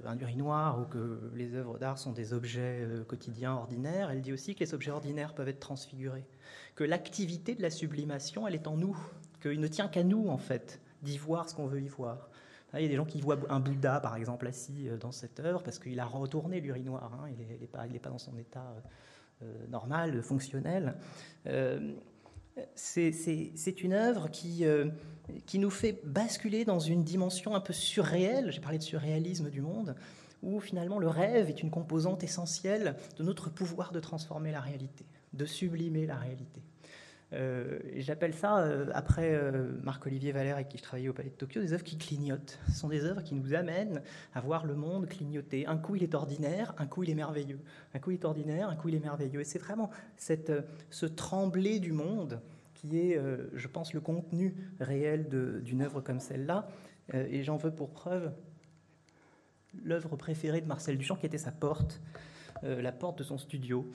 un 0.05 0.19
urinoir 0.19 0.81
ou 0.81 0.85
que 0.85 1.31
les 1.35 1.55
œuvres 1.55 1.79
d'art 1.79 1.99
sont 1.99 2.13
des 2.13 2.33
objets 2.33 2.87
quotidiens 3.09 3.55
ordinaires, 3.55 4.11
elle 4.11 4.21
dit 4.21 4.33
aussi 4.33 4.55
que 4.55 4.61
les 4.61 4.75
objets 4.75 4.91
ordinaires 4.91 5.35
peuvent 5.35 5.49
être 5.49 5.61
transfigurés, 5.61 6.27
que 6.75 6.85
l'activité 6.85 7.55
de 7.55 7.63
la 7.63 7.71
sublimation 7.71 8.47
elle 8.47 8.55
est 8.55 8.67
en 8.67 8.77
nous, 8.77 8.97
qu'il 9.41 9.61
ne 9.61 9.69
tient 9.69 9.89
qu'à 9.89 10.05
nous 10.05 10.29
en 10.29 10.39
fait 10.39 10.81
d'y 11.03 11.19
voir 11.19 11.49
ce 11.49 11.55
qu'on 11.55 11.67
veut 11.67 11.81
y 11.81 11.89
voir. 11.89 12.29
Il 12.77 12.83
y 12.83 12.87
a 12.87 12.89
des 12.89 12.97
gens 12.97 13.05
qui 13.05 13.21
voient 13.21 13.39
un 13.51 13.61
Bouddha, 13.61 14.01
par 14.01 14.17
exemple, 14.17 14.47
assis 14.47 14.89
euh, 14.89 14.97
dans 14.97 15.13
cette 15.13 15.39
œuvre 15.41 15.63
parce 15.63 15.79
qu'il 15.79 16.01
a 16.01 16.07
retourné 16.07 16.61
l'urinoir. 16.61 17.13
Hein, 17.15 17.29
il 17.31 17.47
n'est 17.47 17.67
pas, 17.67 17.87
dans 18.09 18.19
son 18.19 18.37
état 18.37 18.75
euh, 19.43 19.45
euh, 19.45 19.67
normal, 19.69 20.23
fonctionnel. 20.23 20.97
C'est 22.75 23.83
une 23.83 23.93
œuvre 23.93 24.29
qui, 24.31 24.65
qui 25.47 25.59
nous 25.59 25.71
fait 25.71 26.01
basculer 26.05 26.65
dans 26.65 26.79
une 26.79 27.03
dimension 27.03 27.55
un 27.55 27.61
peu 27.61 27.73
surréelle. 27.73 28.53
J'ai 28.53 28.61
parlé 28.61 28.79
de 28.79 28.83
surréalisme 28.83 29.51
du 29.51 29.61
monde, 29.61 29.95
où 30.43 30.61
finalement 30.61 30.99
le 30.99 31.09
rêve 31.09 31.49
est 31.49 31.63
une 31.63 31.71
composante 31.71 32.23
essentielle 32.23 32.97
de 33.17 33.25
notre 33.25 33.51
pouvoir 33.51 33.93
de 33.93 34.01
transformer 34.01 34.53
la 34.53 34.61
réalité, 34.61 35.07
de 35.33 35.47
sublimer 35.47 36.07
la 36.07 36.17
réalité. 36.17 36.63
Euh, 37.35 37.79
j'appelle 37.97 38.35
ça, 38.35 38.59
euh, 38.59 38.87
après 38.95 39.35
euh, 39.35 39.73
Marc-Olivier 39.83 40.33
Valère 40.33 40.55
avec 40.55 40.69
qui 40.69 40.79
je 40.79 40.83
travaillais 40.83 41.09
au 41.09 41.13
Palais 41.13 41.31
de 41.31 41.35
Tokyo, 41.35 41.61
des 41.61 41.73
œuvres 41.73 41.83
qui 41.85 41.99
clignotent. 41.99 42.59
Ce 42.69 42.75
sont 42.75 42.89
des 42.89 43.05
œuvres 43.05 43.23
qui 43.23 43.35
nous 43.35 43.55
amènent 43.55 44.03
à 44.35 44.41
voir 44.41 44.65
le 44.67 44.75
monde 44.75 45.09
clignoter. 45.09 45.67
Un 45.67 45.77
coup, 45.77 45.97
il 45.97 46.03
est 46.03 46.15
ordinaire, 46.15 46.75
un 46.79 46.87
coup, 46.87 47.03
il 47.03 47.11
est 47.11 47.15
merveilleux. 47.15 47.61
Un 47.95 47.99
coup, 47.99 48.13
il 48.13 48.15
est 48.15 48.25
ordinaire, 48.25 48.69
un 48.69 48.77
coup, 48.77 48.89
il 48.89 48.95
est 48.95 49.01
merveilleux. 49.01 49.41
Et 49.41 49.45
c'est 49.45 49.59
vraiment 49.59 49.91
cette, 50.17 50.53
ce 50.91 51.07
trembler 51.07 51.81
du 51.81 51.93
monde 51.93 52.41
qui 52.75 52.99
est, 52.99 53.21
je 53.55 53.69
pense, 53.69 53.95
le 53.95 54.01
contenu 54.01 54.55
réel 54.79 55.29
d'une 55.63 55.83
œuvre 55.83 56.01
comme 56.01 56.21
celle-là. 56.21 56.69
et 57.15 57.43
j'en 57.43 57.57
veux 57.57 57.71
pour 57.71 57.91
preuve 57.91 58.31
l'œuvre 59.83 60.17
préférée 60.17 60.61
de 60.61 60.67
Marcel 60.67 60.99
Duchamp, 60.99 61.17
qui 61.17 61.27
était 61.27 61.39
sa 61.39 61.51
porte, 61.51 62.01
la 62.65 62.93
porte 62.93 63.19
de 63.19 63.25
son 63.25 63.39
studio. 63.39 63.91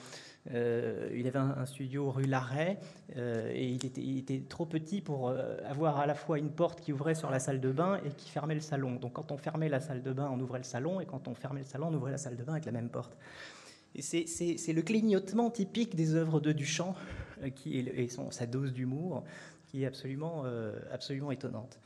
Euh, 0.51 1.09
il 1.13 1.27
avait 1.27 1.39
un, 1.39 1.65
studio 1.65 2.09
rue 2.09 2.23
Larrey 2.23 2.79
euh, 3.17 3.51
et 3.53 3.67
il 3.67 3.85
était, 3.85 4.39
trop 4.47 4.65
petit 4.65 5.01
pour 5.01 5.29
euh, 5.29 5.57
avoir 5.65 5.99
à 5.99 6.07
la 6.07 6.15
fois 6.15 6.39
une 6.39 6.49
porte 6.49 6.81
qui 6.81 6.93
ouvrait 6.93 7.13
sur 7.13 7.29
la 7.29 7.39
salle 7.39 7.59
de 7.59 7.71
bain 7.71 7.99
et 8.05 8.09
qui 8.09 8.29
fermait 8.29 8.55
le 8.55 8.61
salon. 8.61 8.95
Donc 8.95 9.13
quand 9.13 9.31
on 9.31 9.37
fermait 9.37 9.69
la 9.69 9.79
salle 9.79 10.01
de 10.01 10.11
bain, 10.11 10.29
on 10.31 10.39
ouvrait 10.39 10.59
le 10.59 10.63
salon 10.63 11.01
et 11.01 11.05
quand 11.05 11.27
on 11.27 11.35
fermait 11.35 11.61
le 11.61 11.65
salon, 11.65 11.87
on 11.89 11.93
ouvrait 11.93 12.11
la 12.11 12.17
salle 12.17 12.37
de 12.37 12.43
bain 12.43 12.53
avec 12.53 12.65
la 12.65 12.71
même 12.71 12.89
porte. 12.89 13.17
C'est 13.99 14.73
le 14.73 14.81
clignotement 14.81 15.49
typique 15.49 15.95
des 15.95 16.15
œuvres 16.15 16.39
de 16.39 16.51
Duchamp 16.51 16.95
qui 17.55 17.79
et 17.79 18.07
son, 18.07 18.31
sa 18.31 18.45
dose 18.45 18.71
d'humour 18.71 19.23
qui 19.65 19.83
est 19.83 19.87
absolument, 19.87 20.45
absolument 20.91 21.31
étonnante. 21.31 21.79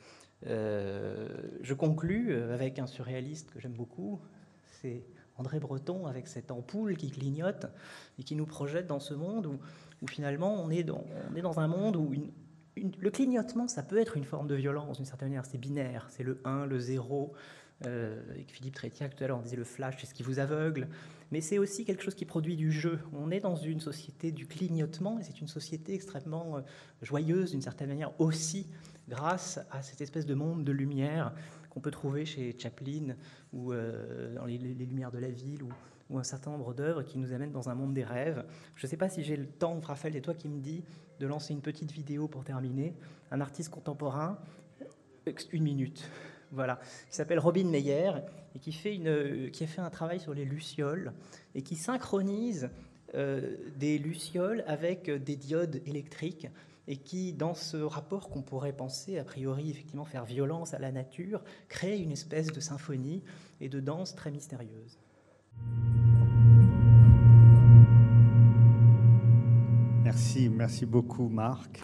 je 0.43 1.74
conclus 1.74 2.36
avec 2.36 2.78
un 2.80 2.88
surréaliste 2.88 3.52
que 3.52 3.60
j'aime 3.62 3.74
beaucoup, 3.74 4.19
c'est 4.82 5.06
André 5.38 5.60
Breton 5.60 6.06
avec 6.06 6.28
cette 6.28 6.52
ampoule 6.52 6.96
qui 6.96 7.10
clignote 7.12 7.67
et 8.19 8.24
qui 8.24 8.36
nous 8.36 8.46
projette 8.46 8.88
dans 8.88 9.00
ce 9.00 9.13
monde 9.13 9.48
où, 9.48 10.08
finalement 10.08 10.62
on 10.62 10.69
est 10.69 10.84
dans, 10.84 11.60
un 11.60 11.67
monde 11.67 11.96
où 11.96 12.12
le 12.76 13.10
clignotement, 13.12 13.67
ça 13.67 13.84
peut 13.84 13.98
être 13.98 14.17
une 14.17 14.26
forme 14.26 14.48
de 14.48 14.56
violence 14.56 14.98
d'une 14.98 15.06
certaine 15.06 15.30
manière, 15.30 15.46
c'est 15.46 15.58
binaire, 15.58 16.08
c'est 16.10 16.24
le 16.24 16.41
1, 16.43 16.65
le 16.65 16.80
0, 16.80 17.34
euh, 17.86 18.22
avec 18.32 18.52
Philippe 18.52 18.76
Trétiac 18.76 19.15
tout 19.15 19.24
à 19.24 19.28
l'heure, 19.28 19.39
on 19.39 19.41
disait 19.41 19.58
le 19.58 19.63
flash, 19.63 19.96
c'est 20.00 20.08
ce 20.08 20.13
qui 20.13 20.24
vous 20.24 20.39
aveugle, 20.39 20.88
mais 21.32 21.41
c'est 21.41 21.58
aussi 21.58 21.86
quelque 21.86 22.04
chose 22.04 22.15
qui 22.15 22.26
produit 22.26 22.56
du 22.56 22.72
jeu. 22.72 23.00
On 23.13 23.30
est 23.30 23.39
dans 23.39 23.56
une 23.56 23.80
société 23.80 24.32
du 24.32 24.48
clignotement, 24.48 25.19
et 25.19 25.24
c'est 25.24 25.41
une 25.41 25.48
société 25.48 25.93
extrêmement 25.93 26.58
euh, 26.58 26.62
joyeuse 27.02 27.52
d'une 27.52 27.62
certaine 27.62 27.89
manière 27.89 28.12
aussi, 28.19 28.67
grâce 29.10 29.60
à 29.72 29.82
cette 29.82 30.02
espèce 30.02 30.26
de 30.26 30.34
monde 30.34 30.63
de 30.63 30.72
lumière 30.72 31.34
qu'on 31.74 31.80
peut 31.80 31.92
trouver 31.92 32.26
chez 32.26 32.56
Chaplin, 32.58 33.16
ou 33.52 33.74
euh, 33.74 34.36
dans 34.36 34.46
les, 34.46 34.58
Lumières 34.58 35.12
de 35.12 35.18
la 35.18 35.30
ville, 35.30 35.64
ou, 35.64 35.72
un 36.20 36.24
certain 36.24 36.52
nombre 36.52 36.76
d'œuvres 36.76 37.02
qui 37.02 37.18
nous 37.18 37.34
amènent 37.34 37.52
dans 37.52 37.70
un 37.70 37.76
monde 37.76 37.96
des 37.96 38.04
rêves. 38.04 38.46
Je 38.76 38.86
ne 38.86 38.90
sais 38.90 38.98
pas 38.98 39.10
si 39.10 39.24
j'ai 39.24 39.36
le 39.36 39.48
temps, 39.48 39.80
Raphaël, 39.80 40.16
et 40.16 40.22
toi 40.22 40.36
qui 40.36 40.48
me 40.48 40.60
dis 40.60 40.84
de 41.20 41.26
lancer 41.26 41.54
une 41.54 41.62
petite 41.62 41.92
vidéo 41.92 42.28
pour 42.28 42.44
terminer. 42.44 42.94
Un 43.32 43.42
artiste 43.42 43.72
contemporain, 43.72 44.38
une 45.52 45.64
minute 45.64 46.08
voilà, 46.52 46.80
qui 47.10 47.16
s'appelle 47.16 47.40
Robin 47.40 47.64
Meyer 47.64 48.12
et 48.54 48.60
qui, 48.60 48.72
fait 48.72 48.94
une, 48.94 49.50
qui 49.50 49.64
a 49.64 49.68
fait 49.68 49.82
un 49.82 49.90
travail 49.90 50.20
sur 50.20 50.36
les 50.36 50.46
lucioles 50.46 51.14
et 51.56 51.64
qui 51.64 51.76
synchronise 51.76 52.70
euh, 53.16 53.56
des 53.78 53.98
lucioles 53.98 54.64
avec 54.68 55.10
des 55.10 55.36
diodes 55.36 55.82
électriques 55.88 56.48
et 56.88 56.98
qui, 56.98 57.34
dans 57.34 57.54
ce 57.54 57.78
rapport 57.78 58.30
qu'on 58.30 58.41
pourrait 58.41 58.76
penser, 58.76 59.17
a 59.17 59.24
priori, 59.24 59.69
effectivement, 59.69 60.06
faire 60.06 60.26
violence 60.26 60.74
à 60.74 60.80
la 60.80 60.91
nature, 60.91 61.43
crée 61.69 61.98
une 61.98 62.12
espèce 62.12 62.48
de 62.48 62.60
symphonie 62.60 63.24
et 63.62 63.69
de 63.69 63.80
danse 63.80 64.15
très 64.15 64.32
mystérieuse. 64.32 65.00
Merci, 70.04 70.50
merci 70.50 70.86
beaucoup 70.86 71.30
Marc. 71.30 71.84